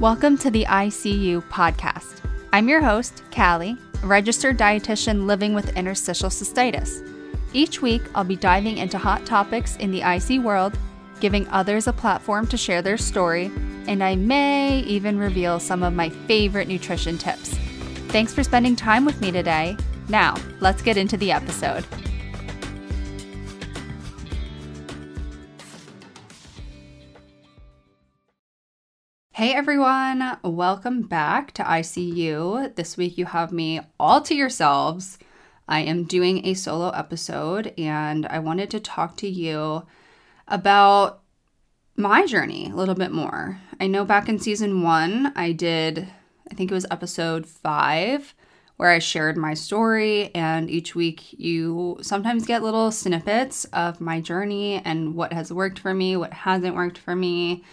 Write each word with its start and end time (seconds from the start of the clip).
Welcome 0.00 0.36
to 0.38 0.50
the 0.50 0.66
ICU 0.66 1.42
podcast. 1.44 2.20
I'm 2.52 2.68
your 2.68 2.82
host, 2.82 3.22
Callie, 3.34 3.78
registered 4.02 4.58
dietitian 4.58 5.24
living 5.24 5.54
with 5.54 5.74
interstitial 5.74 6.28
cystitis. 6.28 7.02
Each 7.54 7.80
week, 7.80 8.02
I'll 8.14 8.22
be 8.22 8.36
diving 8.36 8.76
into 8.76 8.98
hot 8.98 9.24
topics 9.24 9.76
in 9.76 9.90
the 9.90 10.02
IC 10.02 10.42
world, 10.42 10.78
giving 11.20 11.48
others 11.48 11.86
a 11.86 11.94
platform 11.94 12.46
to 12.48 12.58
share 12.58 12.82
their 12.82 12.98
story, 12.98 13.50
and 13.86 14.04
I 14.04 14.16
may 14.16 14.80
even 14.80 15.18
reveal 15.18 15.58
some 15.58 15.82
of 15.82 15.94
my 15.94 16.10
favorite 16.10 16.68
nutrition 16.68 17.16
tips. 17.16 17.54
Thanks 18.08 18.34
for 18.34 18.44
spending 18.44 18.76
time 18.76 19.06
with 19.06 19.18
me 19.22 19.32
today. 19.32 19.78
Now, 20.10 20.36
let's 20.60 20.82
get 20.82 20.98
into 20.98 21.16
the 21.16 21.32
episode. 21.32 21.86
Hey 29.36 29.52
everyone, 29.52 30.38
welcome 30.42 31.02
back 31.02 31.52
to 31.52 31.62
ICU. 31.62 32.74
This 32.74 32.96
week 32.96 33.18
you 33.18 33.26
have 33.26 33.52
me 33.52 33.82
all 34.00 34.22
to 34.22 34.34
yourselves. 34.34 35.18
I 35.68 35.80
am 35.80 36.04
doing 36.04 36.46
a 36.46 36.54
solo 36.54 36.88
episode 36.88 37.74
and 37.76 38.24
I 38.24 38.38
wanted 38.38 38.70
to 38.70 38.80
talk 38.80 39.18
to 39.18 39.28
you 39.28 39.84
about 40.48 41.20
my 41.98 42.24
journey 42.24 42.70
a 42.70 42.74
little 42.74 42.94
bit 42.94 43.12
more. 43.12 43.60
I 43.78 43.88
know 43.88 44.06
back 44.06 44.30
in 44.30 44.38
season 44.38 44.80
one, 44.80 45.34
I 45.36 45.52
did, 45.52 46.08
I 46.50 46.54
think 46.54 46.70
it 46.70 46.74
was 46.74 46.86
episode 46.90 47.44
five, 47.46 48.34
where 48.78 48.88
I 48.88 49.00
shared 49.00 49.36
my 49.36 49.52
story. 49.52 50.34
And 50.34 50.70
each 50.70 50.94
week, 50.94 51.38
you 51.38 51.98
sometimes 52.00 52.46
get 52.46 52.62
little 52.62 52.90
snippets 52.90 53.66
of 53.66 54.00
my 54.00 54.18
journey 54.22 54.80
and 54.82 55.14
what 55.14 55.34
has 55.34 55.52
worked 55.52 55.78
for 55.78 55.92
me, 55.92 56.16
what 56.16 56.32
hasn't 56.32 56.74
worked 56.74 56.96
for 56.96 57.14
me 57.14 57.64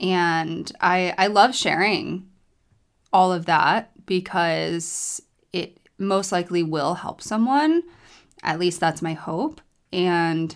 and 0.00 0.70
I 0.80 1.14
I 1.18 1.26
love 1.26 1.54
sharing 1.54 2.28
all 3.12 3.32
of 3.32 3.46
that 3.46 3.90
because 4.06 5.22
it 5.52 5.78
most 5.98 6.32
likely 6.32 6.62
will 6.62 6.94
help 6.94 7.20
someone. 7.22 7.82
At 8.42 8.58
least 8.58 8.80
that's 8.80 9.02
my 9.02 9.14
hope. 9.14 9.60
And 9.92 10.54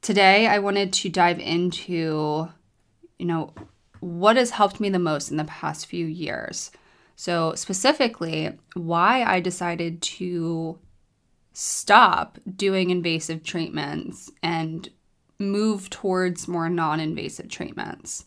today 0.00 0.46
I 0.46 0.58
wanted 0.58 0.92
to 0.94 1.08
dive 1.08 1.38
into 1.38 2.48
you 3.18 3.26
know 3.26 3.54
what 4.00 4.36
has 4.36 4.50
helped 4.50 4.80
me 4.80 4.88
the 4.90 4.98
most 4.98 5.30
in 5.30 5.36
the 5.36 5.44
past 5.44 5.86
few 5.86 6.06
years. 6.06 6.72
So, 7.14 7.54
specifically, 7.54 8.58
why 8.74 9.22
I 9.22 9.38
decided 9.38 10.02
to 10.02 10.78
stop 11.52 12.38
doing 12.56 12.90
invasive 12.90 13.44
treatments 13.44 14.30
and 14.42 14.88
move 15.38 15.90
towards 15.90 16.48
more 16.48 16.68
non 16.68 17.00
invasive 17.00 17.48
treatments. 17.48 18.24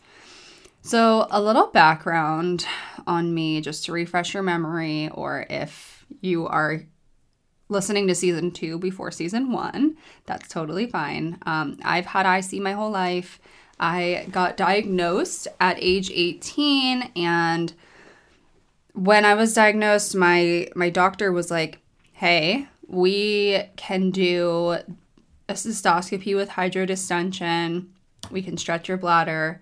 So, 0.82 1.28
a 1.32 1.42
little 1.42 1.68
background 1.68 2.66
on 3.08 3.34
me 3.34 3.62
just 3.62 3.86
to 3.86 3.92
refresh 3.92 4.34
your 4.34 4.44
memory, 4.44 5.10
or 5.10 5.46
if 5.50 6.06
you 6.22 6.46
are 6.48 6.84
listening 7.70 8.08
to 8.08 8.16
season 8.16 8.52
two 8.52 8.78
before 8.78 9.12
season 9.12 9.52
one, 9.52 9.98
that's 10.26 10.48
totally 10.48 10.86
fine. 10.86 11.40
Um, 11.46 11.80
I've 11.84 12.06
had 12.06 12.32
IC 12.32 12.62
my 12.62 12.74
whole 12.74 12.92
life. 12.92 13.40
I 13.80 14.28
got 14.32 14.58
diagnosed 14.58 15.48
at 15.60 15.78
age 15.80 16.12
18 16.12 17.12
and 17.16 17.74
when 18.94 19.26
I 19.26 19.34
was 19.34 19.54
diagnosed 19.54 20.16
my 20.16 20.70
my 20.76 20.90
doctor 20.90 21.32
was 21.32 21.52
like, 21.52 21.80
"Hey, 22.14 22.70
we 22.88 23.64
can 23.76 24.12
do 24.12 24.78
a 25.48 25.54
cystoscopy 25.54 26.36
with 26.36 26.50
hydrodistension. 26.50 27.88
We 28.32 28.42
can 28.42 28.58
stretch 28.58 28.88
your 28.88 28.98
bladder. 28.98 29.62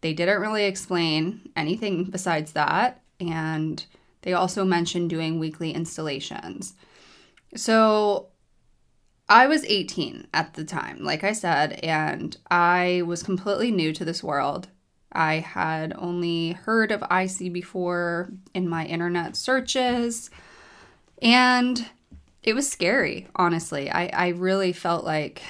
They 0.00 0.12
didn't 0.12 0.40
really 0.40 0.64
explain 0.64 1.50
anything 1.56 2.04
besides 2.04 2.52
that. 2.52 3.02
And 3.20 3.84
they 4.22 4.32
also 4.32 4.64
mentioned 4.64 5.10
doing 5.10 5.38
weekly 5.38 5.74
instillations. 5.74 6.74
So 7.56 8.28
I 9.28 9.46
was 9.46 9.64
18 9.64 10.26
at 10.34 10.54
the 10.54 10.64
time, 10.64 11.02
like 11.02 11.24
I 11.24 11.32
said, 11.32 11.80
and 11.82 12.36
I 12.50 13.02
was 13.06 13.22
completely 13.22 13.70
new 13.70 13.92
to 13.94 14.04
this 14.04 14.22
world. 14.22 14.68
I 15.12 15.36
had 15.36 15.94
only 15.96 16.52
heard 16.52 16.90
of 16.90 17.04
IC 17.10 17.52
before 17.52 18.32
in 18.52 18.68
my 18.68 18.84
internet 18.84 19.36
searches. 19.36 20.30
And 21.22 21.86
it 22.44 22.54
was 22.54 22.70
scary, 22.70 23.26
honestly. 23.34 23.90
I, 23.90 24.06
I 24.08 24.28
really 24.28 24.72
felt 24.72 25.04
like 25.04 25.42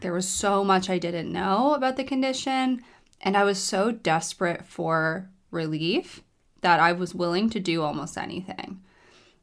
there 0.00 0.12
was 0.12 0.28
so 0.28 0.64
much 0.64 0.90
I 0.90 0.98
didn't 0.98 1.32
know 1.32 1.74
about 1.74 1.96
the 1.96 2.04
condition, 2.04 2.82
and 3.20 3.36
I 3.36 3.44
was 3.44 3.58
so 3.58 3.92
desperate 3.92 4.66
for 4.66 5.30
relief 5.50 6.22
that 6.60 6.80
I 6.80 6.92
was 6.92 7.14
willing 7.14 7.48
to 7.50 7.60
do 7.60 7.82
almost 7.82 8.18
anything. 8.18 8.82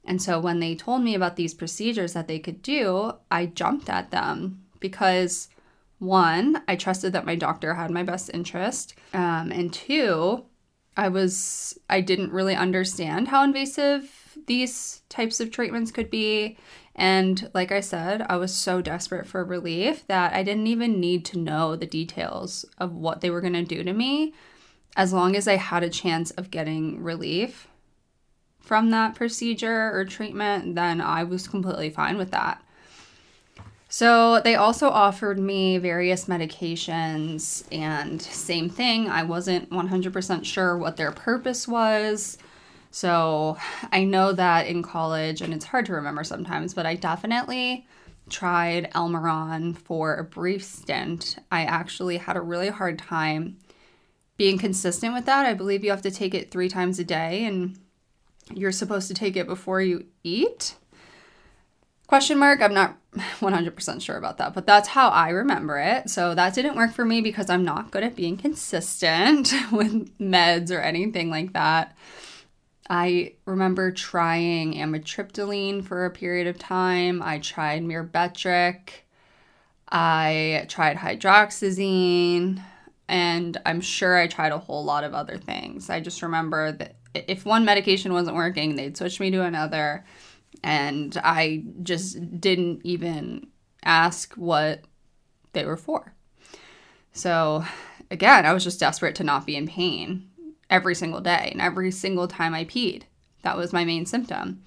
And 0.03 0.22
so 0.22 0.40
when 0.40 0.59
they 0.59 0.75
told 0.75 1.02
me 1.03 1.16
about 1.16 1.38
these 1.38 1.53
procedures 1.53 2.13
that 2.13 2.28
they 2.28 2.40
could 2.40 2.62
do, 2.62 3.13
I 3.29 3.46
jumped 3.46 3.90
at 3.90 4.12
them 4.12 4.63
because 4.79 5.47
one, 6.00 6.62
I 6.68 6.75
trusted 6.75 7.13
that 7.13 7.25
my 7.25 7.35
doctor 7.35 7.75
had 7.75 7.91
my 7.91 8.03
best 8.03 8.31
interest, 8.34 8.96
um, 9.13 9.52
and 9.52 9.72
two, 9.72 10.44
I 10.97 11.08
was 11.08 11.78
I 11.90 12.02
didn't 12.02 12.34
really 12.34 12.56
understand 12.56 13.29
how 13.29 13.44
invasive 13.44 14.38
these 14.47 15.03
types 15.09 15.40
of 15.40 15.52
treatments 15.52 15.91
could 15.91 16.09
be 16.09 16.58
and 17.01 17.50
like 17.56 17.72
I 17.72 17.79
said, 17.79 18.22
I 18.29 18.38
was 18.38 18.56
so 18.56 18.79
desperate 18.79 19.25
for 19.25 19.44
relief 19.44 20.06
that 20.06 20.34
I 20.34 20.44
didn't 20.44 20.67
even 20.67 21.00
need 21.00 21.25
to 21.25 21.39
know 21.39 21.75
the 21.75 21.88
details 21.88 22.63
of 22.78 22.94
what 22.94 23.22
they 23.22 23.31
were 23.31 23.41
going 23.41 23.53
to 23.53 23.63
do 23.63 23.84
to 23.84 23.91
me. 23.91 24.35
As 24.95 25.11
long 25.11 25.35
as 25.35 25.47
I 25.47 25.56
had 25.56 25.81
a 25.81 25.90
chance 25.90 26.29
of 26.29 26.51
getting 26.51 27.01
relief 27.01 27.67
from 28.59 28.91
that 28.91 29.16
procedure 29.16 29.90
or 29.91 30.06
treatment, 30.06 30.75
then 30.75 31.01
I 31.01 31.23
was 31.23 31.47
completely 31.47 31.90
fine 31.90 32.19
with 32.19 32.29
that. 32.29 32.63
So, 33.90 34.40
they 34.40 34.53
also 34.53 34.88
offered 34.88 35.40
me 35.40 35.79
various 35.79 36.25
medications, 36.25 37.63
and 37.72 38.22
same 38.22 38.69
thing, 38.69 39.09
I 39.09 39.23
wasn't 39.23 39.72
100% 39.72 40.45
sure 40.45 40.78
what 40.78 40.97
their 40.97 41.11
purpose 41.11 41.67
was. 41.67 42.38
So 42.91 43.57
I 43.91 44.03
know 44.03 44.34
that 44.34 44.68
in 44.68 44.84
college, 44.84 45.41
and 45.41 45.53
it's 45.53 45.66
hard 45.66 45.85
to 45.88 45.94
remember 45.94 46.24
sometimes, 46.24 46.74
but 46.74 46.85
I 46.85 46.96
definitely 46.96 47.88
tried 48.29 48.91
Elmiron 48.94 49.78
for 49.78 50.16
a 50.16 50.24
brief 50.24 50.63
stint. 50.63 51.38
I 51.52 51.63
actually 51.63 52.18
had 52.18 52.38
a 52.38 52.41
really 52.41 52.69
hard 52.69 53.00
time 53.00 53.57
being 54.38 54.57
consistent 54.57 55.13
with 55.13 55.25
that. 55.25 55.46
I 55.46 55.53
believe 55.53 55.84
you 55.84 55.90
have 55.90 56.02
to 56.03 56.12
take 56.12 56.34
it 56.34 56.52
three 56.52 56.69
times 56.69 57.00
a 57.00 57.03
day, 57.03 57.46
and 57.46 57.78
you're 58.53 58.72
supposed 58.72 59.08
to 59.08 59.13
take 59.13 59.35
it 59.35 59.47
before 59.47 59.81
you 59.81 60.06
eat. 60.23 60.75
Question 62.08 62.40
mark. 62.40 62.62
I'm 62.62 62.73
not 62.73 62.97
100% 63.13 64.02
sure 64.02 64.18
about 64.18 64.38
that, 64.38 64.53
but 64.53 64.66
that's 64.66 64.90
how 64.90 65.09
I 65.09 65.29
remember 65.29 65.78
it. 65.78 66.09
So 66.09 66.35
that 66.35 66.53
didn't 66.53 66.75
work 66.75 66.91
for 66.91 67.06
me 67.06 67.22
because 67.22 67.50
I'm 67.50 67.63
not 67.63 67.91
good 67.91 68.03
at 68.03 68.16
being 68.16 68.38
consistent 68.38 69.53
with 69.72 70.18
meds 70.19 70.72
or 70.72 70.79
anything 70.79 71.29
like 71.29 71.53
that. 71.53 71.96
I 72.91 73.35
remember 73.46 73.90
trying 73.91 74.74
amitriptyline 74.74 75.81
for 75.85 76.03
a 76.03 76.12
period 76.12 76.47
of 76.47 76.59
time. 76.59 77.22
I 77.24 77.40
tried 77.40 77.84
Myrbetriq. 77.84 78.90
I 79.90 80.66
tried 80.68 80.97
hydroxyzine. 80.97 82.62
And 83.07 83.57
I'm 83.66 83.79
sure 83.79 84.18
I 84.18 84.28
tried 84.28 84.52
a 84.52 84.57
whole 84.57 84.84
lot 84.84 85.06
of 85.06 85.13
other 85.13 85.38
things. 85.38 85.90
I 85.90 86.02
just 86.02 86.22
remember 86.22 86.74
that 86.74 86.97
if 87.13 87.46
one 87.46 87.63
medication 87.63 88.12
wasn't 88.12 88.35
working, 88.35 88.75
they'd 88.75 88.97
switch 88.97 89.22
me 89.22 89.31
to 89.31 89.44
another. 89.44 90.03
And 90.62 91.16
I 91.23 91.63
just 91.84 92.41
didn't 92.41 92.81
even 92.84 93.47
ask 93.85 94.34
what 94.34 94.81
they 95.53 95.63
were 95.63 95.78
for. 95.78 96.13
So, 97.13 97.63
again, 98.09 98.46
I 98.46 98.52
was 98.52 98.66
just 98.66 98.81
desperate 98.81 99.16
to 99.16 99.23
not 99.23 99.46
be 99.46 99.56
in 99.56 99.66
pain 99.66 100.30
every 100.72 100.96
single 100.96 101.22
day 101.22 101.50
and 101.52 101.62
every 101.62 101.91
single 101.91 102.28
time 102.28 102.56
I 102.56 102.66
peed. 102.66 103.03
That 103.44 103.58
was 103.58 103.73
my 103.73 103.85
main 103.85 104.06
symptom. 104.06 104.64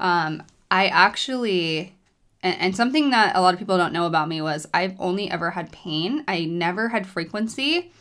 Um, 0.00 0.42
I 0.70 0.86
actually, 0.86 1.96
and, 2.42 2.58
and 2.58 2.76
something 2.76 3.10
that 3.10 3.36
a 3.36 3.42
lot 3.42 3.52
of 3.52 3.58
people 3.58 3.76
don't 3.76 3.92
know 3.92 4.06
about 4.06 4.28
me 4.28 4.40
was 4.40 4.66
I've 4.72 4.98
only 4.98 5.30
ever 5.30 5.50
had 5.50 5.72
pain. 5.72 6.24
I 6.26 6.44
never 6.44 6.88
had 6.88 7.06
frequency 7.06 7.92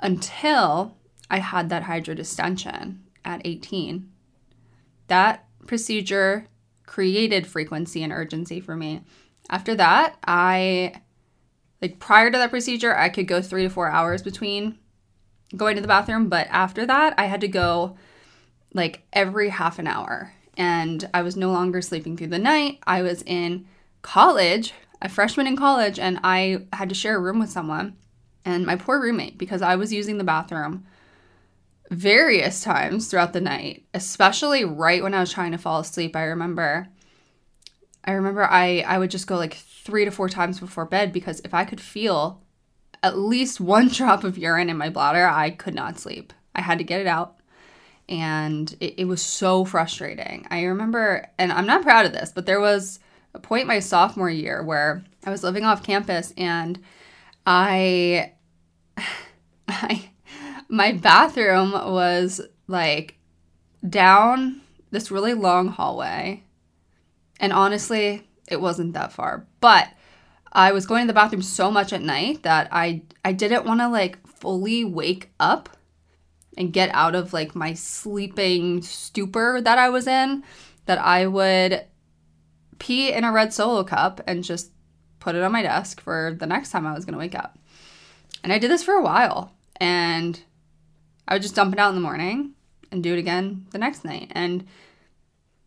until 0.00 0.96
I 1.30 1.38
had 1.38 1.68
that 1.70 1.84
hydrodistension 1.84 2.98
at 3.24 3.42
18. 3.44 4.08
That 5.08 5.46
procedure 5.66 6.46
created 6.86 7.46
frequency 7.46 8.02
and 8.02 8.12
urgency 8.12 8.60
for 8.60 8.76
me. 8.76 9.02
After 9.50 9.74
that, 9.74 10.16
I 10.24 11.00
like 11.80 11.98
prior 11.98 12.30
to 12.30 12.38
that 12.38 12.50
procedure, 12.50 12.96
I 12.96 13.08
could 13.08 13.28
go 13.28 13.40
3 13.40 13.64
to 13.64 13.68
4 13.68 13.90
hours 13.90 14.22
between 14.22 14.78
going 15.56 15.76
to 15.76 15.82
the 15.82 15.88
bathroom, 15.88 16.28
but 16.28 16.46
after 16.50 16.86
that, 16.86 17.14
I 17.18 17.26
had 17.26 17.40
to 17.40 17.48
go 17.48 17.96
like 18.74 19.02
every 19.12 19.48
half 19.48 19.78
an 19.78 19.86
hour. 19.86 20.34
And 20.56 21.08
I 21.14 21.22
was 21.22 21.36
no 21.36 21.50
longer 21.50 21.80
sleeping 21.80 22.16
through 22.16 22.28
the 22.28 22.38
night. 22.38 22.80
I 22.86 23.02
was 23.02 23.22
in 23.22 23.66
college, 24.02 24.74
a 25.00 25.08
freshman 25.08 25.46
in 25.46 25.56
college, 25.56 25.98
and 25.98 26.18
I 26.24 26.66
had 26.72 26.88
to 26.88 26.94
share 26.94 27.16
a 27.16 27.20
room 27.20 27.38
with 27.38 27.50
someone. 27.50 27.96
And 28.44 28.66
my 28.66 28.76
poor 28.76 29.00
roommate, 29.00 29.38
because 29.38 29.62
I 29.62 29.76
was 29.76 29.92
using 29.92 30.18
the 30.18 30.24
bathroom 30.24 30.84
various 31.90 32.62
times 32.62 33.08
throughout 33.08 33.32
the 33.32 33.40
night, 33.40 33.84
especially 33.94 34.64
right 34.64 35.02
when 35.02 35.14
I 35.14 35.20
was 35.20 35.32
trying 35.32 35.52
to 35.52 35.58
fall 35.58 35.80
asleep. 35.80 36.16
I 36.16 36.24
remember 36.24 36.88
I 38.04 38.12
remember 38.12 38.44
I 38.44 38.80
I 38.80 38.98
would 38.98 39.10
just 39.10 39.26
go 39.26 39.36
like 39.36 39.54
3 39.54 40.04
to 40.04 40.10
4 40.10 40.28
times 40.28 40.60
before 40.60 40.84
bed 40.84 41.12
because 41.12 41.40
if 41.44 41.54
I 41.54 41.64
could 41.64 41.80
feel 41.80 42.42
at 43.02 43.18
least 43.18 43.60
one 43.60 43.88
drop 43.92 44.24
of 44.24 44.38
urine 44.38 44.70
in 44.70 44.76
my 44.76 44.88
bladder, 44.88 45.26
I 45.26 45.50
could 45.50 45.74
not 45.74 45.98
sleep. 45.98 46.32
I 46.54 46.62
had 46.62 46.78
to 46.78 46.84
get 46.84 47.00
it 47.00 47.06
out. 47.06 47.36
And 48.08 48.74
it, 48.80 49.00
it 49.00 49.04
was 49.04 49.22
so 49.22 49.64
frustrating. 49.64 50.46
I 50.50 50.64
remember, 50.64 51.28
and 51.38 51.52
I'm 51.52 51.66
not 51.66 51.82
proud 51.82 52.06
of 52.06 52.12
this, 52.12 52.32
but 52.34 52.46
there 52.46 52.60
was 52.60 53.00
a 53.34 53.38
point 53.38 53.66
my 53.66 53.80
sophomore 53.80 54.30
year 54.30 54.62
where 54.62 55.04
I 55.24 55.30
was 55.30 55.42
living 55.42 55.64
off 55.64 55.82
campus 55.82 56.32
and 56.36 56.80
I, 57.46 58.32
I 59.68 60.10
my 60.68 60.92
bathroom 60.92 61.72
was 61.72 62.40
like 62.66 63.18
down 63.88 64.60
this 64.90 65.10
really 65.10 65.34
long 65.34 65.68
hallway. 65.68 66.44
And 67.40 67.52
honestly, 67.52 68.28
it 68.48 68.60
wasn't 68.60 68.92
that 68.94 69.12
far. 69.12 69.46
But 69.60 69.88
I 70.52 70.72
was 70.72 70.86
going 70.86 71.04
to 71.04 71.06
the 71.08 71.14
bathroom 71.14 71.42
so 71.42 71.70
much 71.70 71.92
at 71.92 72.02
night 72.02 72.42
that 72.42 72.68
I 72.72 73.02
I 73.24 73.32
didn't 73.32 73.66
want 73.66 73.80
to 73.80 73.88
like 73.88 74.26
fully 74.26 74.84
wake 74.84 75.30
up 75.38 75.68
and 76.56 76.72
get 76.72 76.90
out 76.92 77.14
of 77.14 77.32
like 77.32 77.54
my 77.54 77.74
sleeping 77.74 78.82
stupor 78.82 79.60
that 79.62 79.78
I 79.78 79.88
was 79.88 80.06
in 80.06 80.42
that 80.86 80.98
I 80.98 81.26
would 81.26 81.84
pee 82.78 83.12
in 83.12 83.24
a 83.24 83.32
red 83.32 83.52
solo 83.52 83.84
cup 83.84 84.20
and 84.26 84.42
just 84.42 84.72
put 85.20 85.34
it 85.34 85.42
on 85.42 85.52
my 85.52 85.62
desk 85.62 86.00
for 86.00 86.36
the 86.38 86.46
next 86.46 86.70
time 86.70 86.86
I 86.86 86.94
was 86.94 87.04
going 87.04 87.12
to 87.12 87.18
wake 87.18 87.34
up. 87.34 87.58
And 88.42 88.52
I 88.52 88.58
did 88.58 88.70
this 88.70 88.82
for 88.82 88.94
a 88.94 89.02
while 89.02 89.52
and 89.80 90.40
I 91.26 91.34
would 91.34 91.42
just 91.42 91.54
dump 91.54 91.72
it 91.74 91.78
out 91.78 91.90
in 91.90 91.94
the 91.94 92.00
morning 92.00 92.52
and 92.90 93.02
do 93.02 93.12
it 93.12 93.18
again 93.18 93.66
the 93.70 93.78
next 93.78 94.04
night. 94.04 94.32
And 94.32 94.66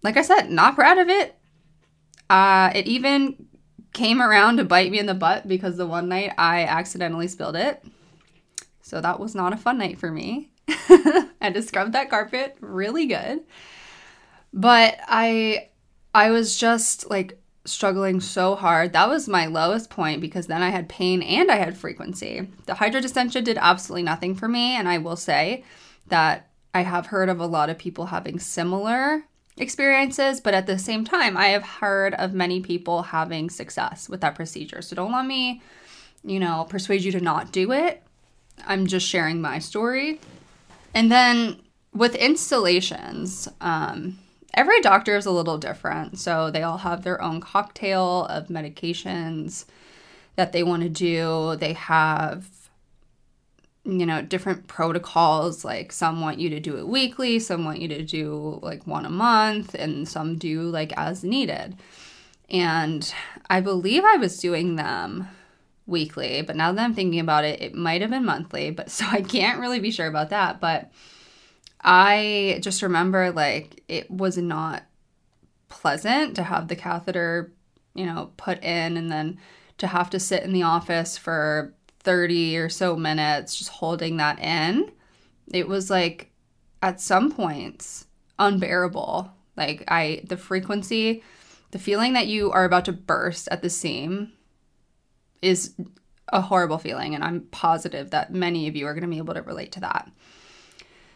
like 0.04 0.18
I 0.18 0.24
said, 0.24 0.50
not 0.50 0.76
proud 0.76 0.98
of 0.98 1.10
it. 1.10 1.38
Uh, 2.30 2.72
it 2.74 2.88
even 2.88 3.48
came 3.94 4.22
around 4.22 4.58
to 4.58 4.64
bite 4.64 4.92
me 4.92 5.00
in 5.00 5.06
the 5.06 5.14
butt 5.14 5.48
because 5.48 5.78
the 5.78 5.86
one 5.86 6.10
night 6.10 6.34
I 6.38 6.64
accidentally 6.64 7.28
spilled 7.28 7.56
it. 7.56 7.84
So 8.82 9.02
that 9.02 9.20
was 9.20 9.36
not 9.36 9.54
a 9.54 9.58
fun 9.58 9.78
night 9.78 9.98
for 9.98 10.12
me. 10.12 10.50
I 10.68 11.28
had 11.42 11.54
to 11.54 11.62
scrub 11.62 11.92
that 11.94 12.10
carpet 12.10 12.58
really 12.60 13.06
good. 13.06 13.42
But 14.54 14.98
I 15.08 15.70
I 16.14 16.32
was 16.32 16.58
just 16.58 17.10
like 17.10 17.40
struggling 17.64 18.20
so 18.20 18.56
hard. 18.56 18.94
That 18.94 19.08
was 19.08 19.28
my 19.28 19.46
lowest 19.46 19.90
point 19.90 20.20
because 20.20 20.48
then 20.48 20.62
I 20.62 20.70
had 20.70 20.90
pain 20.90 21.22
and 21.22 21.52
I 21.52 21.58
had 21.58 21.78
frequency. 21.78 22.48
The 22.66 22.74
hydrodistension 22.74 23.44
did 23.44 23.58
absolutely 23.60 24.04
nothing 24.04 24.36
for 24.36 24.48
me 24.48 24.76
and 24.76 24.90
I 24.90 24.98
will 24.98 25.16
say 25.16 25.64
that 26.08 26.50
I 26.74 26.82
have 26.82 27.08
heard 27.08 27.30
of 27.30 27.40
a 27.40 27.46
lot 27.46 27.70
of 27.70 27.78
people 27.78 28.08
having 28.08 28.40
similar 28.40 29.26
experiences, 29.62 30.42
but 30.42 30.54
at 30.54 30.66
the 30.66 30.80
same 30.80 31.06
time, 31.06 31.38
I 31.38 31.50
have 31.50 31.64
heard 31.64 32.14
of 32.16 32.34
many 32.34 32.62
people 32.62 33.04
having 33.04 33.50
success 33.50 34.10
with 34.10 34.22
that 34.22 34.36
procedure. 34.36 34.82
So 34.82 34.96
don't 34.96 35.12
let 35.12 35.26
me, 35.26 35.62
you 36.24 36.40
know, 36.40 36.66
persuade 36.68 37.04
you 37.04 37.12
to 37.14 37.22
not 37.22 37.52
do 37.52 37.72
it. 37.72 38.04
I'm 38.66 38.88
just 38.88 39.08
sharing 39.08 39.40
my 39.42 39.60
story. 39.60 40.20
And 40.94 41.12
then 41.12 41.62
with 41.94 42.16
instillations, 42.16 43.48
um, 43.62 44.18
every 44.54 44.82
doctor 44.82 45.16
is 45.16 45.26
a 45.26 45.32
little 45.32 45.58
different. 45.58 46.20
So 46.20 46.52
they 46.52 46.64
all 46.64 46.80
have 46.80 47.04
their 47.04 47.22
own 47.22 47.40
cocktail 47.40 48.26
of 48.26 48.48
medications 48.48 49.66
that 50.36 50.52
they 50.52 50.64
want 50.64 50.84
to 50.84 50.90
do. 50.90 51.56
They 51.58 51.74
have 51.74 52.48
you 53.84 54.06
know, 54.06 54.22
different 54.22 54.68
protocols. 54.68 55.66
Like 55.66 55.92
some 55.92 56.22
want 56.22 56.40
you 56.40 56.50
to 56.50 56.60
do 56.60 56.78
it 56.78 56.88
weekly, 56.88 57.40
some 57.40 57.66
want 57.66 57.80
you 57.80 57.88
to 57.90 58.04
do 58.04 58.60
like 58.62 58.86
one 58.86 59.06
a 59.06 59.10
month, 59.10 59.74
and 59.74 60.08
some 60.08 60.38
do 60.38 60.62
like 60.64 60.94
as 60.98 61.24
needed. 61.24 61.78
And 62.50 63.14
I 63.50 63.62
believe 63.62 64.04
I 64.04 64.18
was 64.18 64.38
doing 64.38 64.76
them 64.76 65.28
weekly, 65.88 66.42
but 66.42 66.56
now 66.56 66.72
that 66.72 66.84
I'm 66.84 66.94
thinking 66.94 67.20
about 67.20 67.46
it, 67.46 67.62
it 67.62 67.74
might 67.74 68.02
have 68.02 68.10
been 68.10 68.26
monthly, 68.26 68.72
but 68.72 68.92
so 68.92 69.06
I 69.10 69.22
can't 69.22 69.60
really 69.60 69.80
be 69.80 69.92
sure 69.92 70.08
about 70.08 70.30
that. 70.30 70.60
But 70.60 70.92
I 71.84 72.60
just 72.62 72.82
remember 72.82 73.32
like 73.32 73.84
it 73.88 74.10
was 74.12 74.38
not 74.38 74.84
pleasant 75.70 76.36
to 76.36 76.44
have 76.44 76.68
the 76.68 76.76
catheter, 76.76 77.52
you 77.96 78.06
know, 78.06 78.32
put 78.38 78.64
in 78.64 78.98
and 78.98 79.12
then 79.12 79.40
to 79.80 79.88
have 79.88 80.10
to 80.12 80.20
sit 80.20 80.44
in 80.44 80.54
the 80.54 80.64
office 80.64 81.18
for 81.18 81.74
30 82.04 82.58
or 82.58 82.70
so 82.70 82.96
minutes 82.96 83.56
just 83.56 83.70
holding 83.70 84.18
that 84.18 84.40
in, 84.40 84.92
it 85.54 85.68
was 85.68 85.90
like 85.90 86.32
at 86.82 87.00
some 87.00 87.32
points 87.32 88.08
unbearable. 88.40 89.32
Like 89.56 89.84
I 89.88 90.22
the 90.26 90.38
frequency, 90.38 91.24
the 91.72 91.80
feeling 91.80 92.14
that 92.14 92.28
you 92.28 92.52
are 92.52 92.66
about 92.66 92.86
to 92.86 92.94
burst 92.94 93.48
at 93.52 93.62
the 93.62 93.70
seam 93.70 94.34
is 95.42 95.76
a 96.30 96.42
horrible 96.42 96.78
feeling 96.78 97.14
and 97.14 97.24
I'm 97.24 97.42
positive 97.52 98.12
that 98.12 98.34
many 98.34 98.68
of 98.68 98.76
you 98.76 98.86
are 98.88 98.94
going 98.94 99.04
to 99.04 99.10
be 99.10 99.18
able 99.18 99.34
to 99.34 99.42
relate 99.42 99.72
to 99.74 99.82
that. 99.82 100.10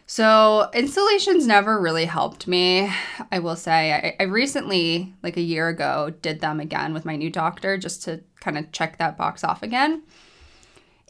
So, 0.08 0.70
instillations 0.72 1.48
never 1.48 1.80
really 1.80 2.04
helped 2.04 2.46
me. 2.46 2.88
I 3.32 3.40
will 3.40 3.56
say, 3.56 3.92
I, 3.92 4.22
I, 4.22 4.26
recently, 4.28 5.12
like 5.24 5.36
a 5.36 5.40
year 5.40 5.66
ago, 5.66 6.14
did 6.22 6.40
them 6.40 6.60
again 6.60 6.94
with 6.94 7.04
my 7.04 7.16
new 7.16 7.28
doctor 7.28 7.76
just 7.76 8.04
to 8.04 8.22
kind 8.38 8.56
of 8.56 8.70
check 8.70 8.98
that 8.98 9.16
box 9.16 9.42
off 9.42 9.64
again. 9.64 10.04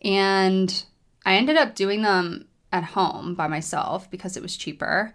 And 0.02 0.84
I 1.24 1.36
ended 1.36 1.56
up 1.56 1.74
doing 1.74 2.02
them 2.02 2.46
at 2.72 2.84
home 2.84 3.34
by 3.34 3.46
myself 3.46 4.10
because 4.10 4.36
it 4.36 4.42
was 4.42 4.56
cheaper. 4.56 5.14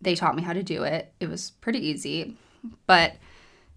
They 0.00 0.14
taught 0.14 0.36
me 0.36 0.42
how 0.42 0.52
to 0.52 0.62
do 0.62 0.84
it. 0.84 1.12
It 1.20 1.28
was 1.28 1.50
pretty 1.60 1.84
easy, 1.86 2.36
but 2.86 3.16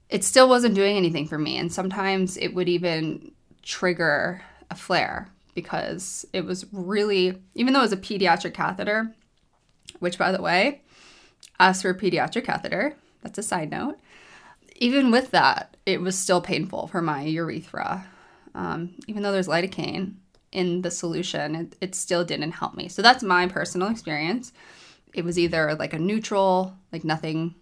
it 0.09 0.23
still 0.23 0.47
wasn't 0.47 0.75
doing 0.75 0.97
anything 0.97 1.27
for 1.27 1.37
me. 1.37 1.57
And 1.57 1.71
sometimes 1.71 2.37
it 2.37 2.53
would 2.53 2.69
even 2.69 3.31
trigger 3.61 4.41
a 4.69 4.75
flare 4.75 5.29
because 5.53 6.25
it 6.33 6.45
was 6.45 6.65
really, 6.71 7.41
even 7.55 7.73
though 7.73 7.79
it 7.79 7.83
was 7.83 7.93
a 7.93 7.97
pediatric 7.97 8.53
catheter, 8.53 9.13
which 9.99 10.17
by 10.17 10.31
the 10.31 10.41
way, 10.41 10.81
as 11.59 11.81
for 11.81 11.89
a 11.89 11.97
pediatric 11.97 12.45
catheter, 12.45 12.95
that's 13.21 13.37
a 13.37 13.43
side 13.43 13.71
note, 13.71 13.97
even 14.75 15.11
with 15.11 15.31
that, 15.31 15.75
it 15.85 16.01
was 16.01 16.17
still 16.17 16.41
painful 16.41 16.87
for 16.87 17.01
my 17.01 17.23
urethra. 17.23 18.05
Um, 18.53 18.95
even 19.07 19.23
though 19.23 19.31
there's 19.31 19.47
lidocaine, 19.47 20.13
in 20.57 20.81
the 20.81 20.89
solution, 20.89 21.53
it, 21.53 21.75
it 21.79 21.93
still 21.93 22.25
didn't 22.25 22.53
help 22.53 22.73
me. 22.73 22.87
So 22.87 23.03
that's 23.03 23.21
my 23.21 23.45
personal 23.45 23.89
experience. 23.89 24.51
It 25.13 25.23
was 25.23 25.37
either 25.37 25.75
like 25.75 25.93
a 25.93 25.99
neutral, 25.99 26.75
like 26.91 27.03
nothing, 27.03 27.53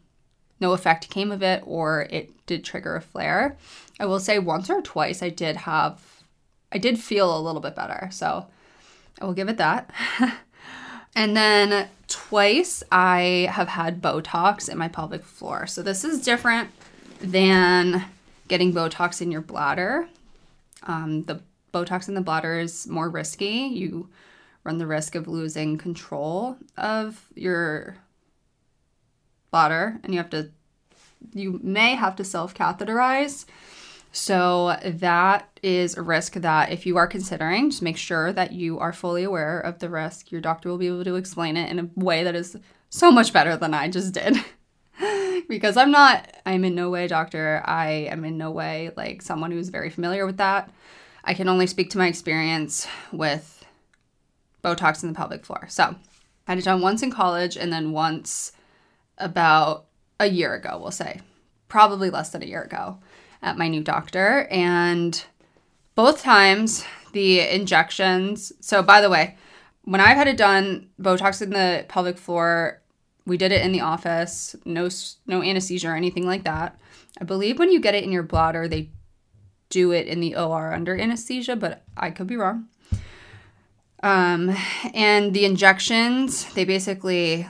no 0.62 0.72
effect 0.72 1.10
came 1.10 1.30
of 1.30 1.44
it, 1.44 1.62
or 1.66 2.08
it 2.10 2.32
did 2.46 2.64
trigger 2.64 2.96
a 2.96 3.02
flare. 3.02 3.58
I 4.00 4.06
will 4.06 4.22
say 4.22 4.40
once 4.40 4.70
or 4.70 4.82
twice 4.82 5.22
I 5.22 5.28
did 5.28 5.58
have, 5.58 6.24
I 6.72 6.78
did 6.78 6.98
feel 6.98 7.38
a 7.38 7.42
little 7.42 7.60
bit 7.60 7.76
better. 7.76 8.08
So 8.14 8.48
I 9.20 9.26
will 9.26 9.34
give 9.34 9.50
it 9.50 9.58
that. 9.58 9.92
and 11.18 11.36
then 11.36 11.90
twice 12.08 12.82
I 12.94 13.50
have 13.52 13.68
had 13.68 14.02
Botox 14.02 14.70
in 14.70 14.78
my 14.78 14.88
pelvic 14.88 15.26
floor. 15.26 15.68
So 15.68 15.84
this 15.84 16.06
is 16.06 16.24
different 16.24 16.70
than 17.20 18.06
getting 18.48 18.74
Botox 18.74 19.22
in 19.22 19.32
your 19.32 19.42
bladder. 19.42 20.08
Um, 20.84 21.24
the 21.24 21.42
Botox 21.76 22.08
in 22.08 22.14
the 22.14 22.22
bladder 22.22 22.58
is 22.58 22.88
more 22.88 23.10
risky. 23.10 23.70
You 23.74 24.10
run 24.64 24.78
the 24.78 24.88
risk 24.88 25.14
of 25.16 25.28
losing 25.28 25.78
control 25.78 26.58
of 26.78 27.26
your 27.36 27.98
bladder, 29.52 30.00
and 30.04 30.14
you 30.14 30.20
have 30.20 30.30
to, 30.30 30.52
you 31.34 31.60
may 31.62 31.96
have 31.96 32.16
to 32.16 32.24
self 32.24 32.54
catheterize. 32.54 33.46
So, 34.14 34.78
that 34.86 35.60
is 35.62 35.98
a 35.98 36.02
risk 36.02 36.36
that 36.36 36.72
if 36.72 36.86
you 36.86 36.96
are 36.96 37.08
considering, 37.08 37.70
just 37.70 37.82
make 37.82 37.98
sure 37.98 38.32
that 38.32 38.54
you 38.54 38.80
are 38.80 38.94
fully 38.94 39.26
aware 39.26 39.60
of 39.60 39.80
the 39.80 39.90
risk. 39.90 40.32
Your 40.32 40.40
doctor 40.40 40.70
will 40.70 40.78
be 40.78 40.88
able 40.88 41.04
to 41.04 41.16
explain 41.16 41.58
it 41.58 41.70
in 41.70 41.80
a 41.80 41.90
way 41.96 42.24
that 42.24 42.36
is 42.36 42.56
so 42.90 43.12
much 43.12 43.34
better 43.34 43.58
than 43.58 43.74
I 43.74 43.90
just 43.90 44.14
did. 44.14 44.38
because 45.50 45.76
I'm 45.76 45.92
not, 45.92 46.34
I'm 46.46 46.64
in 46.64 46.76
no 46.76 46.90
way 46.90 47.06
a 47.06 47.10
doctor. 47.10 47.62
I 47.66 48.08
am 48.10 48.24
in 48.24 48.38
no 48.38 48.52
way 48.52 48.92
like 48.96 49.22
someone 49.22 49.52
who's 49.52 49.68
very 49.68 49.90
familiar 49.90 50.26
with 50.26 50.38
that. 50.38 50.72
I 51.26 51.34
can 51.34 51.50
only 51.50 51.68
speak 51.68 51.90
to 51.90 51.98
my 51.98 52.08
experience 52.08 52.88
with 53.12 53.66
Botox 54.64 55.04
in 55.04 55.10
the 55.10 55.16
pelvic 55.16 55.44
floor. 55.44 55.66
So 55.70 55.96
I 56.48 56.52
had 56.52 56.60
it 56.60 56.66
done 56.66 56.82
once 56.82 57.02
in 57.02 57.12
college 57.12 57.58
and 57.58 57.74
then 57.74 57.92
once 57.92 58.52
about 59.18 59.86
a 60.20 60.28
year 60.28 60.54
ago, 60.54 60.78
we'll 60.80 60.92
say, 60.92 61.22
probably 61.68 62.10
less 62.10 62.30
than 62.30 62.44
a 62.44 62.48
year 62.48 62.62
ago 62.62 63.00
at 63.42 63.58
my 63.58 63.68
new 63.68 63.82
doctor. 63.82 64.48
And 64.52 65.26
both 65.96 66.22
times 66.22 66.86
the 67.14 67.40
injections, 67.40 68.54
so 68.60 68.84
by 68.84 69.02
the 69.02 69.10
way, 69.10 69.36
when 69.84 70.02
I've 70.02 70.18
had 70.18 70.28
it 70.28 70.38
done, 70.38 70.90
Botox 71.02 71.42
in 71.42 71.50
the 71.50 71.86
pelvic 71.88 72.18
floor, 72.18 72.82
we 73.26 73.38
did 73.38 73.52
it 73.52 73.66
in 73.66 73.72
the 73.72 73.82
office, 73.82 74.56
no 74.66 74.90
no 75.26 75.42
anesthesia 75.42 75.90
or 75.90 75.96
anything 75.96 76.28
like 76.28 76.44
that. 76.44 76.80
I 77.20 77.24
believe 77.24 77.58
when 77.58 77.72
you 77.72 77.80
get 77.80 77.96
it 77.96 78.04
in 78.04 78.12
your 78.12 78.24
bladder, 78.24 78.68
they 78.68 78.90
do 79.70 79.92
it 79.92 80.08
in 80.08 80.20
the 80.20 80.36
OR 80.36 80.74
under 80.74 80.96
anesthesia, 80.96 81.56
but 81.56 81.84
I 81.98 82.12
could 82.12 82.28
be 82.28 82.38
wrong. 82.38 82.68
Um, 84.04 84.56
and 84.94 85.34
the 85.34 85.46
injections, 85.46 86.46
they 86.54 86.66
basically 86.66 87.48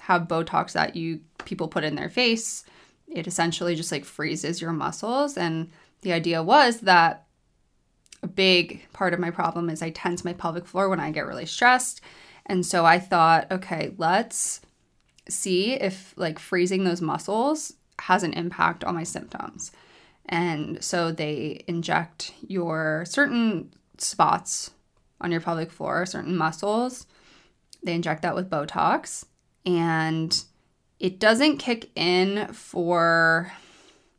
have 0.00 0.22
Botox 0.22 0.72
that 0.72 0.96
you 0.96 1.20
people 1.44 1.68
put 1.68 1.84
in 1.84 1.94
their 1.94 2.10
face. 2.10 2.64
It 3.08 3.26
essentially 3.26 3.74
just 3.74 3.92
like 3.92 4.04
freezes 4.04 4.60
your 4.60 4.72
muscles. 4.72 5.36
And 5.36 5.70
the 6.00 6.12
idea 6.12 6.42
was 6.42 6.80
that 6.80 7.26
a 8.22 8.26
big 8.26 8.86
part 8.92 9.14
of 9.14 9.20
my 9.20 9.30
problem 9.30 9.68
is 9.68 9.82
I 9.82 9.90
tense 9.90 10.24
my 10.24 10.32
pelvic 10.32 10.66
floor 10.66 10.88
when 10.88 11.00
I 11.00 11.10
get 11.10 11.26
really 11.26 11.46
stressed. 11.46 12.00
And 12.46 12.64
so 12.66 12.84
I 12.84 12.98
thought, 12.98 13.50
okay, 13.50 13.92
let's 13.98 14.60
see 15.28 15.74
if 15.74 16.14
like 16.16 16.38
freezing 16.38 16.84
those 16.84 17.00
muscles 17.00 17.74
has 18.00 18.22
an 18.22 18.32
impact 18.32 18.82
on 18.82 18.94
my 18.94 19.04
symptoms. 19.04 19.70
And 20.32 20.82
so 20.82 21.12
they 21.12 21.62
inject 21.68 22.32
your 22.48 23.04
certain 23.06 23.70
spots 23.98 24.70
on 25.20 25.30
your 25.30 25.42
pelvic 25.42 25.70
floor, 25.70 26.06
certain 26.06 26.34
muscles. 26.34 27.06
They 27.84 27.92
inject 27.92 28.22
that 28.22 28.34
with 28.34 28.48
Botox 28.48 29.26
and 29.66 30.42
it 30.98 31.20
doesn't 31.20 31.58
kick 31.58 31.90
in 31.94 32.50
for 32.52 33.52